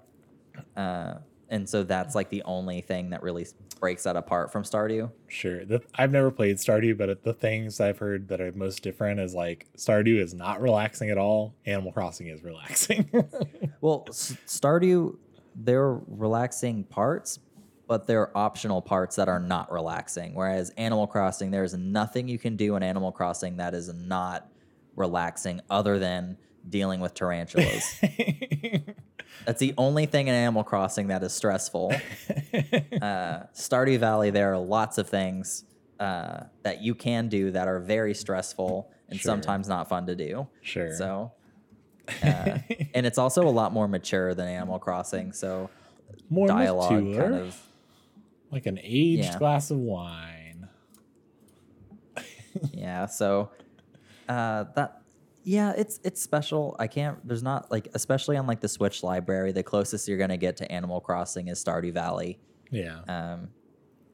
[0.76, 1.14] Uh,
[1.48, 3.46] and so that's like the only thing that really
[3.80, 5.10] breaks that apart from Stardew.
[5.28, 5.64] Sure.
[5.64, 9.34] The, I've never played Stardew, but the things I've heard that are most different is
[9.34, 11.54] like Stardew is not relaxing at all.
[11.66, 13.08] Animal Crossing is relaxing.
[13.80, 15.16] Well, S- Stardew,
[15.54, 17.38] there are relaxing parts,
[17.86, 20.34] but there are optional parts that are not relaxing.
[20.34, 24.48] Whereas Animal Crossing, there's nothing you can do in Animal Crossing that is not
[24.96, 26.38] relaxing other than
[26.68, 27.84] dealing with tarantulas.
[29.44, 31.92] That's the only thing in Animal Crossing that is stressful.
[33.02, 35.64] Uh, Stardew Valley, there are lots of things
[36.00, 39.30] uh, that you can do that are very stressful and Sure.
[39.32, 40.48] sometimes not fun to do.
[40.62, 40.96] sure.
[40.96, 41.32] So,
[42.22, 42.58] uh,
[42.94, 45.32] and it's also a lot more mature than Animal Crossing.
[45.32, 45.68] So,
[46.30, 47.62] More dialogue mature, kind of.
[48.50, 49.38] like an aged Yeah.
[49.38, 50.68] glass of wine.
[52.72, 53.06] Yeah.
[53.06, 53.50] So,
[54.28, 54.95] uh, that.
[55.46, 56.74] Yeah, it's it's special.
[56.80, 57.24] I can't.
[57.26, 59.52] There's not like, especially on like the Switch library.
[59.52, 62.40] The closest you're gonna get to Animal Crossing is Stardew Valley.
[62.72, 62.98] Yeah.
[63.06, 63.50] Um,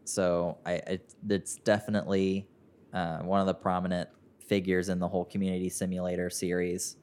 [0.04, 2.48] so I it, it's definitely
[2.92, 4.10] uh, one of the prominent
[4.46, 6.98] figures in the whole community simulator series.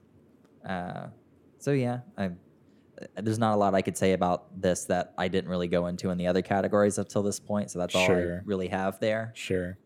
[0.64, 1.08] Uh,
[1.58, 2.30] so yeah, I,
[3.16, 6.12] there's not a lot I could say about this that I didn't really go into
[6.12, 7.72] in the other categories up till this point.
[7.72, 9.32] So that's all I really have there.
[9.34, 9.80] Sure.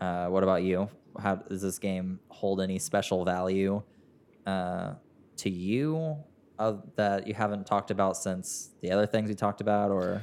[0.00, 0.88] Uh, what about you?
[1.18, 3.82] How does this game hold any special value
[4.46, 4.94] uh,
[5.38, 6.16] to you
[6.58, 10.22] uh, that you haven't talked about since the other things we talked about, or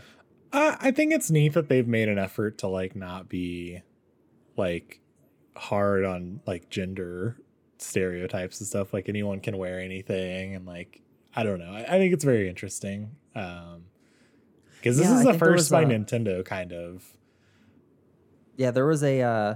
[0.53, 3.81] Uh, I think it's neat that they've made an effort to like not be
[4.55, 5.01] like
[5.55, 7.37] hard on like gender
[7.79, 8.93] stereotypes and stuff.
[8.93, 11.01] Like anyone can wear anything, and like
[11.35, 11.71] I don't know.
[11.71, 13.11] I, I think it's very interesting.
[13.35, 13.83] Um,
[14.75, 17.03] because this Yeah, I is the first by a- Nintendo kind of.
[18.57, 19.55] Yeah, there was a uh,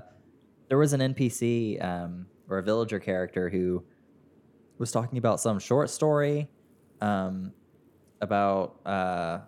[0.71, 3.83] there was an NPC um, or a villager character who
[4.77, 6.47] was talking about some short story
[7.01, 7.51] um,
[8.21, 9.39] about uh,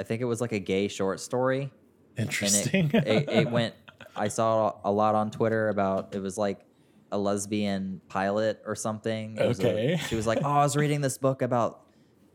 [0.00, 1.70] I think it was like a gay short story.
[2.18, 2.90] Interesting.
[2.92, 3.76] It, it, it went.
[4.16, 6.58] I saw a lot on Twitter about it was like
[7.12, 9.36] a lesbian pilot or something.
[9.38, 10.00] It was a- Okay.
[10.08, 11.82] she was like, "Oh, I was reading this book about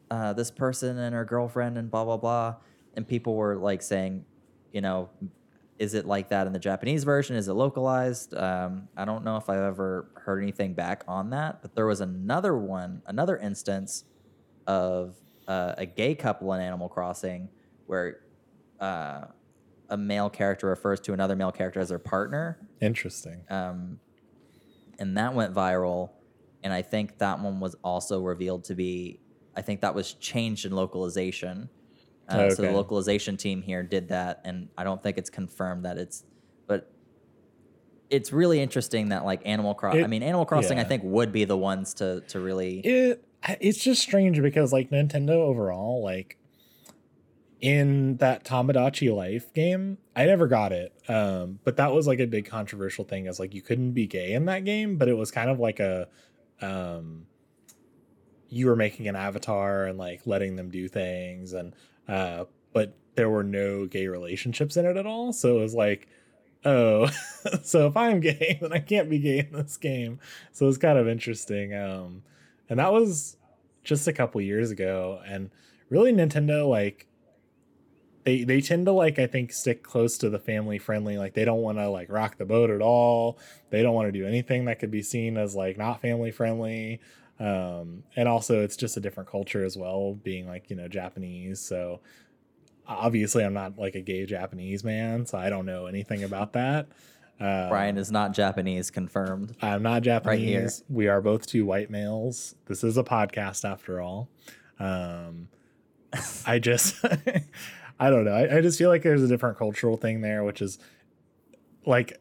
[0.10, 2.56] uh, this person and her girlfriend and blah blah blah,"
[2.94, 4.24] and people were like saying,
[4.72, 5.10] you know,
[5.80, 7.38] is it like that in the Japanese version?
[7.38, 8.36] Is it localized?
[8.36, 12.02] Um, I don't know if I've ever heard anything back on that, but there was
[12.02, 14.04] another one, another instance
[14.68, 15.16] of
[15.48, 17.48] uh, a gay couple in Animal Crossing
[17.88, 18.18] where
[18.82, 19.22] uh,
[19.90, 23.42] a male character refers to another male character as their partner, Interesting.
[23.50, 24.00] um,
[25.00, 26.12] and that went viral.
[26.62, 29.22] And I think that one was also revealed to be,
[29.56, 31.70] I think that was changed in localization.
[32.30, 35.98] Uh, So the localization team here did that, and I don't think it's confirmed that
[35.98, 36.24] it's,
[36.68, 36.92] but
[38.10, 40.04] it's really interesting that like Animal Crossing.
[40.04, 42.80] I mean, Animal Crossing, I think would be the ones to to really.
[42.80, 43.26] it
[43.60, 46.38] it's just strange because like Nintendo overall, like
[47.62, 50.94] in that Tomodachi Life game, I never got it.
[51.08, 54.34] Um, but that was like a big controversial thing as like you couldn't be gay
[54.34, 56.08] in that game, but it was kind of like a
[56.62, 57.26] um
[58.50, 61.76] you were making an avatar and like letting them do things and
[62.10, 65.32] uh but there were no gay relationships in it at all.
[65.32, 66.08] So it was like
[66.66, 67.08] oh
[67.64, 70.20] so if i'm gay then i can't be gay in this game.
[70.52, 72.24] So it's kind of interesting um
[72.70, 73.38] and that was
[73.84, 75.22] just a couple years ago.
[75.26, 75.52] And
[75.90, 77.08] really nintendo like
[78.26, 81.18] they they tend to like i think stick close to the family friendly.
[81.18, 83.40] Like they don't want to like rock the boat at all.
[83.70, 87.00] They don't want to do anything that could be seen as like not family friendly
[87.40, 91.60] um and also it's just a different culture as well being like you know japanese
[91.60, 92.00] so
[92.88, 96.88] obviously i'm not like a gay japanese man so i don't know anything about that
[97.40, 99.56] uh, Brian is not Japanese, confirmed.
[99.62, 100.16] I'm not here.
[100.16, 100.84] Japanese.
[100.90, 102.56] We are both two white males.
[102.66, 104.28] This is a podcast after all.
[104.78, 105.48] Um,
[106.46, 106.96] I just,
[108.00, 108.34] I don't know.
[108.34, 110.80] I, I just feel like there's a different cultural thing there, which is
[111.86, 112.20] like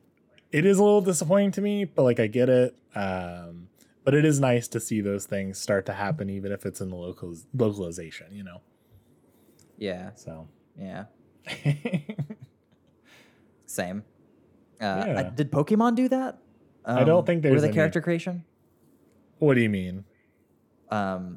[0.53, 2.77] it is a little disappointing to me, but like I get it.
[2.95, 3.69] Um,
[4.09, 6.88] but it is nice to see those things start to happen, even if it's in
[6.88, 8.62] the local localization, you know.
[9.76, 10.12] Yeah.
[10.14, 10.48] So
[10.80, 11.04] Yeah.
[13.66, 14.02] Same.
[14.80, 14.84] Uh,
[15.18, 16.38] I- did Pokemon do that?
[16.86, 18.44] I don't think Were there's the any- character creation?
[19.40, 20.04] what do you mean?
[20.90, 21.36] Um,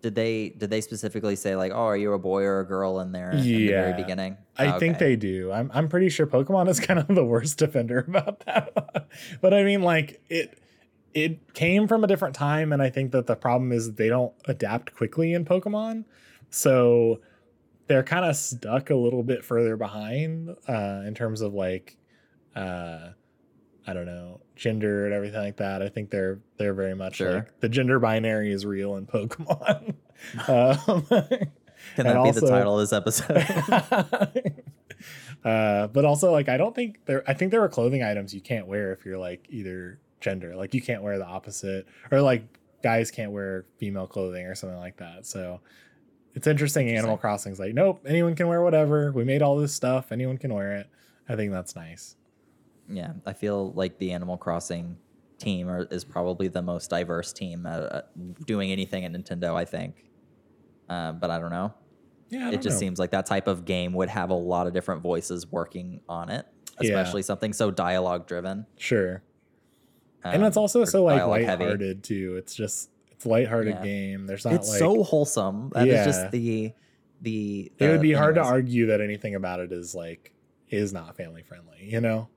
[0.00, 3.00] did they did they specifically say like, oh, are you a boy or a girl
[3.00, 3.82] in there in the Yeah.
[3.82, 4.38] very beginning?
[4.56, 5.52] I think they do.
[5.52, 9.08] I'm I'm pretty sure Pokemon is kind of the worst defender about that.
[9.42, 10.58] but I mean, like it
[11.14, 14.32] it came from a different time, and I think that the problem is they don't
[14.46, 16.04] adapt quickly in Pokemon,
[16.50, 17.20] so
[17.86, 21.96] they're kind of stuck a little bit further behind uh, in terms of like
[22.54, 23.10] uh,
[23.86, 25.82] I don't know gender and everything like that.
[25.82, 27.34] I think they're they're very much Sure.
[27.34, 29.94] like the gender binary is real in Pokemon.
[30.48, 31.02] um,
[31.94, 34.62] Can that be the title of this episode?
[35.44, 38.40] uh, but also like I don't think there I think there are clothing items you
[38.40, 40.54] can't wear if you're like either gender.
[40.56, 42.44] Like you can't wear the opposite or like
[42.82, 45.26] guys can't wear female clothing or something like that.
[45.26, 45.60] So
[46.34, 47.18] it's interesting Animal Interesting.
[47.18, 49.10] Crossing's like, nope, anyone can wear whatever.
[49.12, 50.86] We made all this stuff, anyone can wear it.
[51.28, 52.16] I think that's nice.
[52.88, 54.96] yeah, I feel like the Animal Crossing
[55.38, 58.02] team are, is probably the most diverse team uh, uh,
[58.46, 59.54] doing anything at Nintendo.
[59.54, 60.04] I think,
[60.88, 61.74] uh, but I don't know.
[62.30, 62.80] Yeah, I it just know.
[62.80, 66.28] seems like that type of game would have a lot of different voices working on
[66.30, 66.46] it,
[66.80, 66.88] Yeah.
[66.90, 68.66] especially something so dialogue driven.
[68.76, 69.22] sure.
[70.24, 71.64] And it's um, also so like dialogue heavy.
[71.64, 72.36] lighthearted too.
[72.36, 73.82] It's just it's lighthearted Yeah.
[73.84, 74.26] game.
[74.26, 75.70] There's not It's like so wholesome.
[75.74, 76.04] That is Yeah.
[76.04, 76.72] just the
[77.20, 77.72] the.
[77.78, 80.32] it would the- be hard to argue that anything about it is like
[80.68, 82.28] is not family friendly, you know?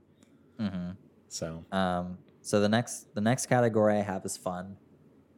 [0.60, 0.96] Mhm.
[1.28, 4.78] So Um, so the next the next category I have is fun.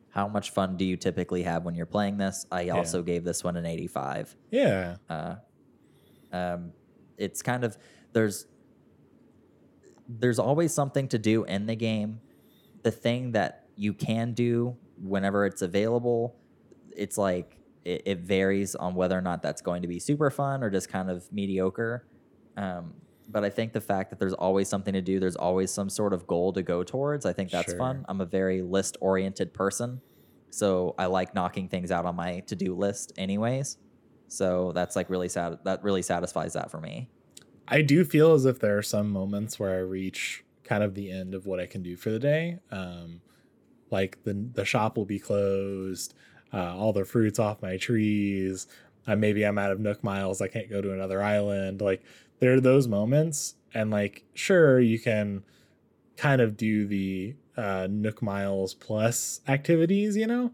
[0.09, 2.45] How much fun do you typically have when you're playing this?
[2.51, 4.35] I also gave this one an 85.
[4.51, 4.97] yeah.
[5.09, 5.35] Uh,
[6.31, 6.71] um,
[7.17, 7.77] it's kind of
[8.13, 8.45] there's
[10.07, 12.19] there's always something to do in the game.
[12.83, 16.35] The thing that you can do whenever it's available,
[16.95, 20.63] it's like it, it varies on whether or not that's going to be super fun
[20.63, 22.05] or just kind of mediocre.
[22.55, 22.93] Um,
[23.29, 26.13] but I think the fact that there's always something to do, there's always some sort
[26.13, 27.25] of goal to go towards.
[27.25, 27.79] I think that's Sure.
[27.79, 28.05] fun.
[28.07, 30.01] I'm a very list oriented person,
[30.49, 33.77] so I like knocking things out on my to do list, anyways.
[34.27, 35.59] So that's like really sad.
[35.63, 37.09] That really satisfies that for me.
[37.67, 41.11] I do feel as if there are some moments where I reach kind of the
[41.11, 42.59] end of what I can do for the day.
[42.71, 43.21] Um,
[43.91, 46.13] like the the shop will be closed,
[46.51, 48.67] uh, all the fruits off my trees.
[49.05, 50.41] Uh, maybe I'm out of Nook miles.
[50.41, 51.81] I can't go to another island.
[51.81, 52.03] Like
[52.39, 55.43] there are those moments, and like sure you can
[56.17, 60.51] kind of do the uh, Nook miles plus activities, you know,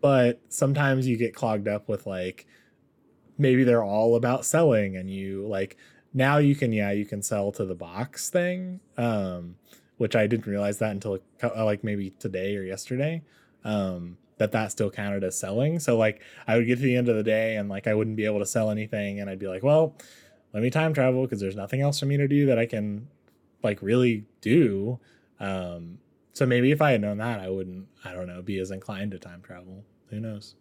[0.00, 2.46] but sometimes you get clogged up with like
[3.36, 5.76] maybe they're all about selling and you like
[6.14, 9.56] now you can yeah you can sell to the box thing um
[9.98, 13.22] which i didn't realize that until uh, like maybe today or yesterday
[13.64, 15.78] um that that still counted as selling.
[15.78, 18.16] So like i would get to the end of the day and like i wouldn't
[18.16, 19.96] be able to sell anything and i'd be like well
[20.54, 23.08] let me time travel because there's nothing else for me to do that i can
[23.62, 24.98] like really do.
[25.40, 25.98] Um
[26.32, 29.10] so maybe if i had known that i wouldn't i don't know be as inclined
[29.10, 29.84] to time travel.
[30.10, 30.54] Who knows?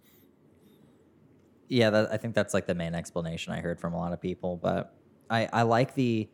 [1.69, 4.21] Yeah, that, I think that's like the main explanation I heard from a lot of
[4.21, 4.57] people.
[4.57, 4.96] But
[5.29, 6.29] I, I like the,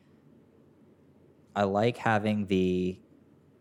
[1.56, 2.98] I like having the,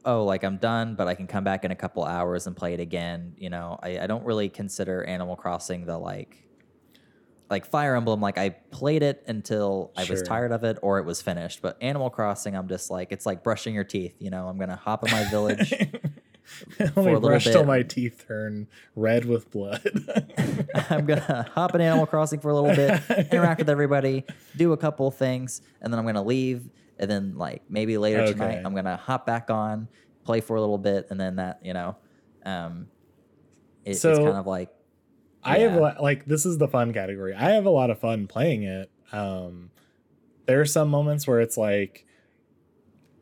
[0.05, 2.75] oh, like I'm done, but I can come back in a couple hours and play
[2.75, 3.35] it again.
[3.37, 6.39] You know, I, I don't really consider Animal Crossing the like,
[7.51, 8.21] like Fire Emblem.
[8.21, 11.61] Like I played it until I was tired of it or it was finished.
[11.61, 14.15] But Animal Crossing, I'm just like, it's like brushing your teeth.
[14.19, 15.73] You know, I'm gonna hop in my village.
[16.79, 18.67] Let me brush till my teeth turn
[18.97, 19.81] red with blood.
[20.91, 23.01] I'm gonna hop in Animal Crossing for a little bit,
[23.33, 24.25] interact with everybody,
[24.57, 26.69] do a couple things, and then I'm gonna leave.
[26.99, 29.89] And then like maybe later tonight, I'm gonna hop back on,
[30.25, 31.97] play for a little bit, and then that you know,
[32.45, 32.87] um,
[33.85, 34.69] it, it's So- kind of like
[35.45, 37.35] I have lot- like this is the fun category.
[37.35, 38.91] I have a lot of fun playing it.
[39.11, 39.71] Um,
[40.47, 42.07] there are some moments where it's like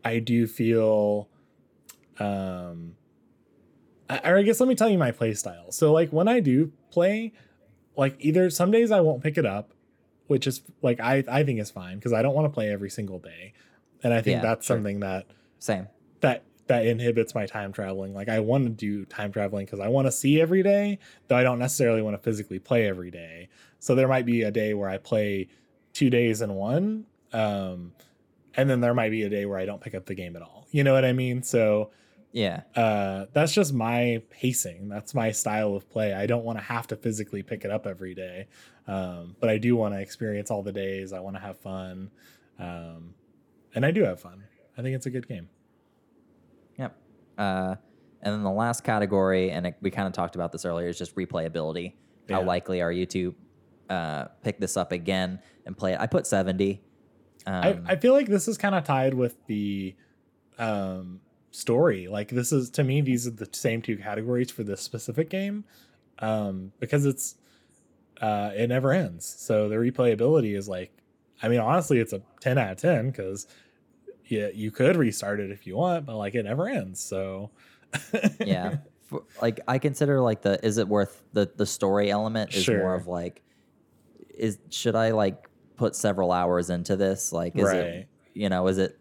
[0.05, 1.29] I do feel,
[2.19, 2.97] um,
[4.25, 5.71] or I guess let me tell you my play style.
[5.73, 7.33] So like when I do play,
[7.97, 9.73] like either some days I won't pick it up,
[10.27, 12.91] which is like I I think is fine because I don't want to play every
[12.91, 13.53] single day,
[14.03, 14.77] and I think Yeah, that's sure.
[14.77, 15.27] something that
[15.59, 15.89] same.
[16.21, 18.15] that that inhibits my time traveling.
[18.15, 20.99] Like I want to do time traveling because I want to see every day,
[21.29, 23.49] though I don't necessarily want to physically play every day.
[23.81, 25.49] So there might be a day where I play
[25.93, 27.93] two days in one, um,
[28.55, 30.43] and then there might be a day where I don't pick up the game at
[30.43, 30.69] all.
[30.71, 31.43] You know what I mean?
[31.43, 31.91] So
[32.33, 34.89] Yeah, uh, that's just my pacing.
[34.89, 36.15] That's my style of play.
[36.15, 38.47] I don't want to have to physically pick it up every day,
[38.87, 41.13] um, but I do want to experience all the days.
[41.13, 42.11] I want to have fun,
[42.59, 43.15] um,
[43.75, 44.45] and I do have fun.
[44.79, 45.49] I think it's a good game.
[46.79, 46.97] Yep.
[47.37, 47.75] Uh,
[48.23, 50.99] and then the last category, and it, we kind of talked about this earlier, is
[50.99, 51.95] just replayability.
[52.29, 53.35] How likely are you to
[53.89, 56.01] uh, pick this up again and play it?
[56.01, 56.81] I put 70.
[57.47, 59.97] Um, I, I feel like this is kind of tied with the
[60.59, 61.21] um,
[61.51, 62.07] story.
[62.09, 65.65] Like this is to me, these are the same two categories for this specific game
[66.21, 67.37] um, because it's
[68.21, 69.25] uh, it never ends.
[69.27, 70.93] So the replayability is like,
[71.43, 73.47] I mean, honestly, it's a ten out of ten because
[74.27, 77.01] yeah, you could restart it if you want, but like it never ends.
[77.01, 77.51] So
[78.45, 82.63] yeah For- like i consider like the is it worth the the story element is
[82.63, 82.79] Sure.
[82.79, 83.43] more of like
[84.33, 87.77] is should i like put several hours into this like is Right.
[87.79, 88.97] it you know is it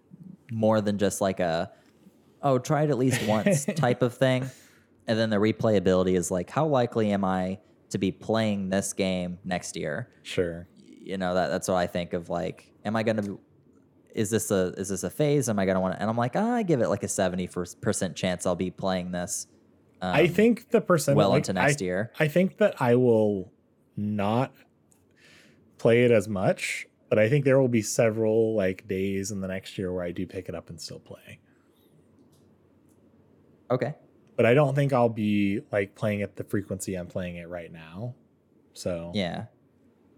[0.51, 1.71] more than just like a
[2.41, 4.49] oh try it at least once type of thing.
[5.07, 7.59] And then the replayability is like how likely am i
[7.89, 10.09] to be playing this game next year?
[10.23, 13.37] Sure, you know that that's what i think of like am i gonna
[14.13, 15.49] is this a is this a phase?
[15.49, 17.49] Am i gonna want to and i'm like ah, i give it like a 70
[17.81, 19.47] percent chance i'll be playing this
[20.01, 22.11] um, I think the percent well like, into next I, year.
[22.19, 23.51] I think that I will
[23.97, 24.53] not
[25.77, 29.47] play it as much, but I think there will be several like days in the
[29.47, 31.39] next year where I do pick it up and still play.
[33.71, 33.93] Okay
[34.35, 37.71] But I don't think I'll be like playing at the frequency I'm playing it right
[37.71, 38.15] now.
[38.73, 39.45] So yeah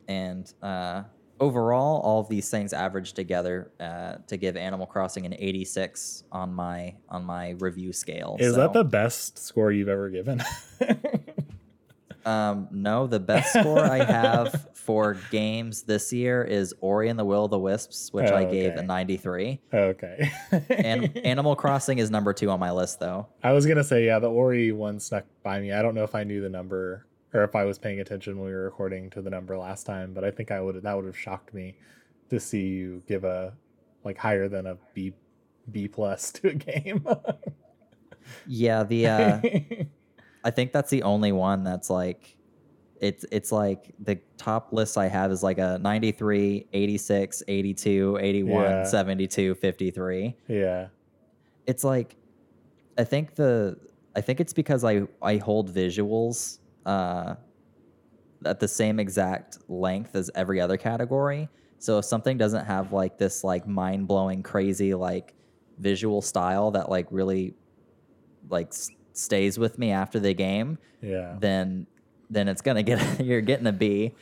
[0.07, 1.03] and uh
[1.39, 6.53] overall all of these things average together uh to give animal crossing an 86 on
[6.53, 10.43] my on my review scale is So, that the best score you've ever given?
[12.25, 17.23] um no the best score i have for games this year is ori and the
[17.25, 20.31] will of the wisps which Oh, i gave a 93 okay.
[20.69, 23.27] and Animal Crossing is number two on my list, though.
[23.43, 25.71] I was gonna say, yeah, the Ori one snuck by me.
[25.71, 28.47] I don't know if I knew the number or if I was paying attention when
[28.47, 31.05] we were recording to the number last time, but I think I would that would
[31.05, 31.75] have shocked me
[32.29, 33.53] to see you give a
[34.03, 35.13] like higher than a B
[35.71, 37.05] B plus to a game.
[38.47, 39.39] Yeah, the uh,
[40.43, 42.35] I think that's the only one that's like,
[43.01, 48.63] it's it's like the top list I have is like a 93, 86, 82, 81,
[48.63, 48.83] Yeah.
[48.83, 50.35] 72, 53.
[50.47, 50.87] yeah.
[51.67, 52.15] It's like,
[52.97, 53.77] I think the
[54.15, 57.35] I think it's because I I hold visuals uh,
[58.45, 61.49] at the same exact length as every other category.
[61.79, 65.33] So if something doesn't have like this like mind blowing crazy like
[65.79, 67.55] visual style that like really
[68.49, 71.35] like s- stays with me after the game, Yeah.
[71.39, 71.87] then
[72.31, 74.15] then it's gonna get you're getting a B.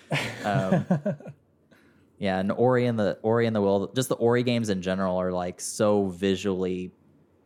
[0.43, 0.85] Um,
[2.19, 5.15] yeah, and Ori and the Ori and the Will, just the Ori games in general
[5.17, 6.91] are like so visually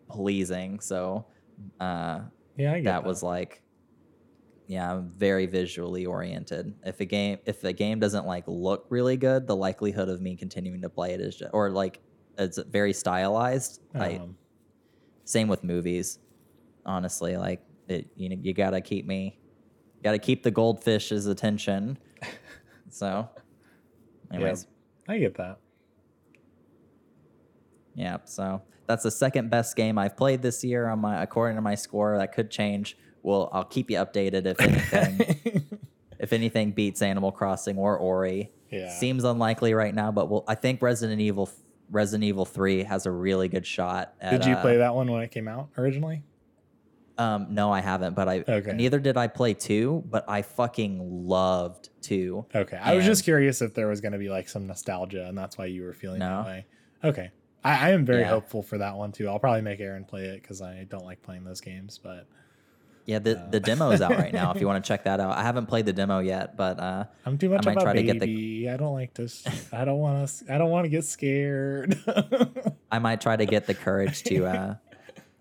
[0.09, 0.79] pleasing.
[0.79, 1.25] So
[1.79, 2.21] uh,
[2.57, 3.61] yeah, get that was like,
[4.67, 6.73] yeah, I'm very visually oriented.
[6.85, 10.35] If a game if a game doesn't like look really good, the likelihood of me
[10.35, 11.99] continuing to play it is just, or like
[12.37, 13.81] it's very stylized.
[13.93, 14.37] I, Um,
[15.25, 16.19] same with movies.
[16.85, 19.37] Honestly, like it, you know, you gotta keep me,
[20.03, 21.97] gotta keep the goldfish's attention.
[22.89, 23.29] so,
[24.33, 24.67] anyways,
[25.07, 25.57] I get that.
[27.95, 28.17] yeah.
[28.25, 31.75] So that's the second best game I've played this year on my according to my
[31.75, 32.17] score.
[32.17, 32.97] That could change.
[33.21, 35.79] Well, I'll keep you updated if anything.
[36.19, 38.51] if anything beats Animal Crossing or Ori.
[38.71, 38.89] Yeah.
[38.89, 41.49] Seems unlikely right now, but we'll, I think Resident Evil
[41.91, 44.15] Resident Evil 3 has a really good shot.
[44.19, 46.23] At, Did you uh, play that one when it came out originally?
[47.17, 48.71] Um, no, I haven't, but I Okay.
[48.73, 52.45] neither did I play 2, but I fucking loved 2.
[52.55, 52.77] Okay.
[52.77, 55.57] I was just curious if there was going to be like some nostalgia and that's
[55.57, 56.37] why you were feeling No.
[56.37, 56.65] that way.
[57.03, 57.31] Okay.
[57.63, 58.29] I, I am very Yeah.
[58.29, 59.27] hopeful for that one too.
[59.29, 62.25] I'll probably make Aaron play it because I don't like playing those games, but
[63.05, 63.49] Yeah, the Uh.
[63.49, 65.37] the demo is out right now if you want to check that out.
[65.37, 67.93] I haven't played the demo yet, but uh I'm too much might of a try
[67.93, 68.13] to baby.
[68.13, 69.45] get the- I don't like this.
[69.73, 70.53] I don't want to.
[70.53, 71.99] I don't want to get scared.
[72.91, 74.75] I might try to get the courage to uh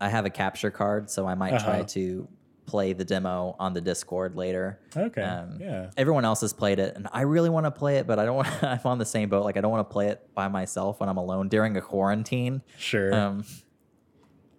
[0.02, 1.84] I have a capture card, so I might try Uh-huh.
[1.88, 2.28] to
[2.66, 4.78] play the demo on the Discord later.
[4.96, 5.20] okay.
[5.22, 5.90] Um, yeah.
[5.96, 8.36] Everyone else has played it, and I really want to play it, but I don't
[8.36, 8.48] want.
[8.64, 9.44] I'm on the same boat.
[9.44, 12.62] Like I don't want to play it by myself when I'm alone during a quarantine.
[12.78, 13.12] Sure.
[13.14, 13.44] Um,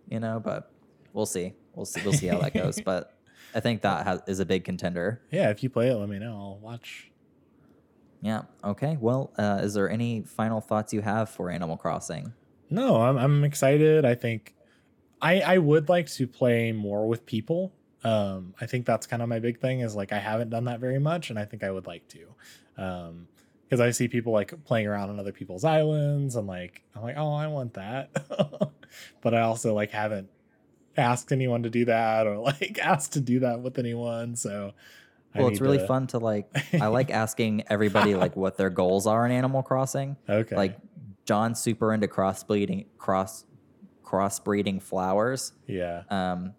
[0.10, 0.72] you know, but
[1.14, 1.54] we'll see.
[1.76, 2.02] We'll see.
[2.04, 2.80] We'll see how that goes.
[2.86, 3.18] But
[3.56, 5.22] I think that has, is a big contender.
[5.32, 5.50] yeah.
[5.50, 6.36] If you play it, let me know.
[6.36, 7.10] I'll watch.
[8.22, 8.44] Yeah.
[8.64, 8.98] Okay.
[9.00, 12.34] Well, uh, is there any final thoughts you have for Animal Crossing?
[12.70, 14.06] No, I'm I'm excited.
[14.06, 14.56] I think
[15.24, 17.72] I I would like to play more with people.
[18.04, 20.80] Um, I think that's kind of my big thing is like I haven't done that
[20.82, 22.84] very much, and I think I would like to.
[22.84, 23.28] Um,
[23.64, 27.16] because I see people like playing around on other people's islands, and like I'm like,
[27.18, 28.12] oh, I want that,
[29.22, 30.30] but I also like haven't
[30.96, 34.36] asked anyone to do that or like asked to do that with anyone.
[34.36, 34.74] So,
[35.34, 36.50] I Well, it's really to- fun to like.
[36.80, 40.18] I like asking everybody like what their goals are in Animal Crossing.
[40.30, 40.78] Okay, Like
[41.26, 43.46] John's super into crossbreeding, cross
[44.14, 45.54] crossbreeding flowers.
[45.68, 46.04] Yeah.
[46.10, 46.54] Um,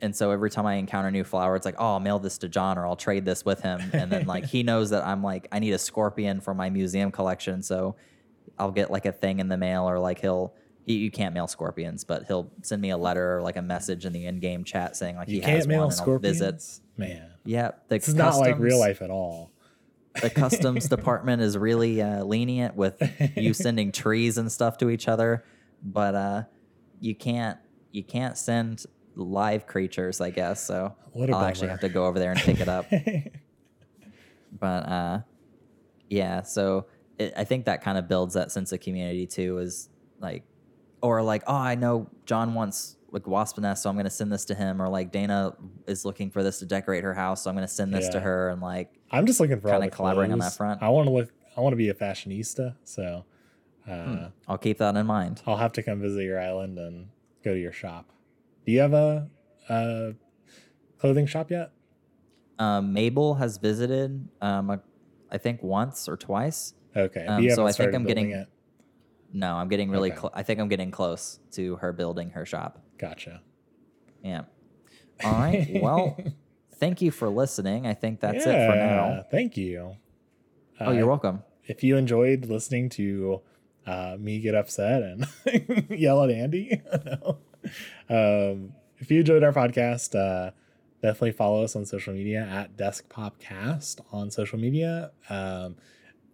[0.00, 2.38] and so every time I encounter a new flower, it's like, oh, I'll mail this
[2.38, 3.80] to John or I'll trade this with him.
[3.92, 7.10] And then like he knows that I'm like, I need a scorpion for my museum
[7.10, 7.96] collection, so
[8.58, 10.54] I'll get like a thing in the mail or like he'll.
[10.86, 14.04] You you can't mail scorpions, but he'll send me a letter or like a message
[14.04, 16.62] in the in-game chat saying like You he has can't mail one and I'll visit.
[16.98, 19.50] Man, Yeah, the is not like real life at all.
[20.20, 23.02] the customs department is really uh, lenient with
[23.34, 25.42] you sending trees and stuff to each other,
[25.82, 26.42] but uh,
[27.00, 27.58] you can't
[27.92, 28.84] you can't send
[29.16, 30.64] live creatures, I guess.
[30.64, 30.94] So
[31.32, 32.86] I'll actually have to go over there and pick it up.
[34.58, 35.20] but uh,
[36.08, 36.86] yeah, so
[37.18, 39.58] it, I think that kind of builds that sense of community too.
[39.58, 39.88] Is
[40.20, 40.44] like,
[41.02, 44.44] or like, oh, I know John wants like wasp nest, so I'm gonna send this
[44.46, 44.82] to him.
[44.82, 45.54] Or like Dana
[45.86, 48.48] is looking for this to decorate her house, so I'm gonna send this to her.
[48.48, 50.82] And like, I'm just looking for Kinda the collaborating on that front.
[50.82, 51.30] I want to look.
[51.56, 53.24] I want to be a fashionista, so
[53.88, 55.42] uh, I'll keep that in mind.
[55.46, 57.08] I'll have to come visit your island and
[57.44, 58.10] go to your shop.
[58.66, 59.28] Do you have a,
[59.68, 60.14] a
[60.98, 61.72] clothing shop yet?
[62.58, 64.82] Um, Mabel has visited, um, a-
[65.30, 66.74] I think once or twice.
[66.96, 67.26] Okay.
[67.26, 68.48] Um, so I think I'm getting- it.
[69.32, 70.12] No, I'm getting really.
[70.12, 70.20] Okay.
[70.20, 72.80] Cl- I think I'm getting close to her building her shop.
[72.98, 73.42] Gotcha.
[74.22, 74.42] Yeah.
[75.24, 75.68] All right.
[75.82, 76.16] Well,
[76.76, 77.84] thank you for listening.
[77.84, 79.24] I think that's it for now.
[79.32, 79.96] Thank you.
[80.80, 81.42] Oh, you're Uh, welcome.
[81.64, 83.40] If you enjoyed listening to
[83.86, 85.26] uh, me get upset and
[85.90, 87.38] yell at Andy, no.
[88.08, 90.50] um, if you enjoyed our podcast, uh,
[91.02, 95.10] definitely follow us on social media at DeskPopcast on social media.
[95.28, 95.76] Um,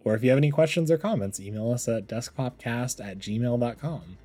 [0.03, 4.17] or if you have any questions or comments, email us at deskpopcast at gmail.com.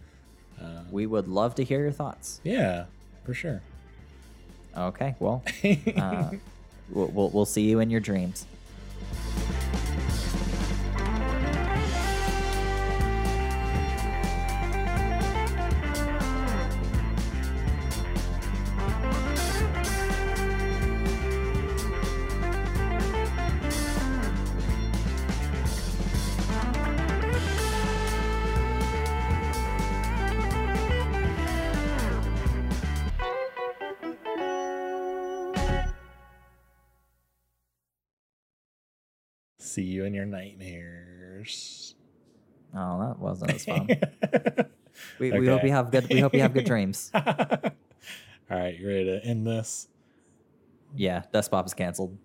[0.60, 2.40] Uh, We would love to hear your thoughts.
[2.44, 2.86] yeah,
[3.24, 3.60] for sure.
[4.76, 5.14] Okay.
[5.18, 5.42] Well,
[5.96, 6.30] uh,
[6.90, 8.46] we'll, we'll we'll see you in your dreams.
[39.76, 41.94] See you in your nightmares.
[42.74, 43.88] Oh, that wasn't as fun.
[45.18, 46.08] We, we hope you have good.
[46.08, 47.10] We hope you have good dreams.
[47.14, 47.22] All
[48.48, 49.88] right, you ready to end this?
[50.94, 52.16] Yeah, Despop is canceled.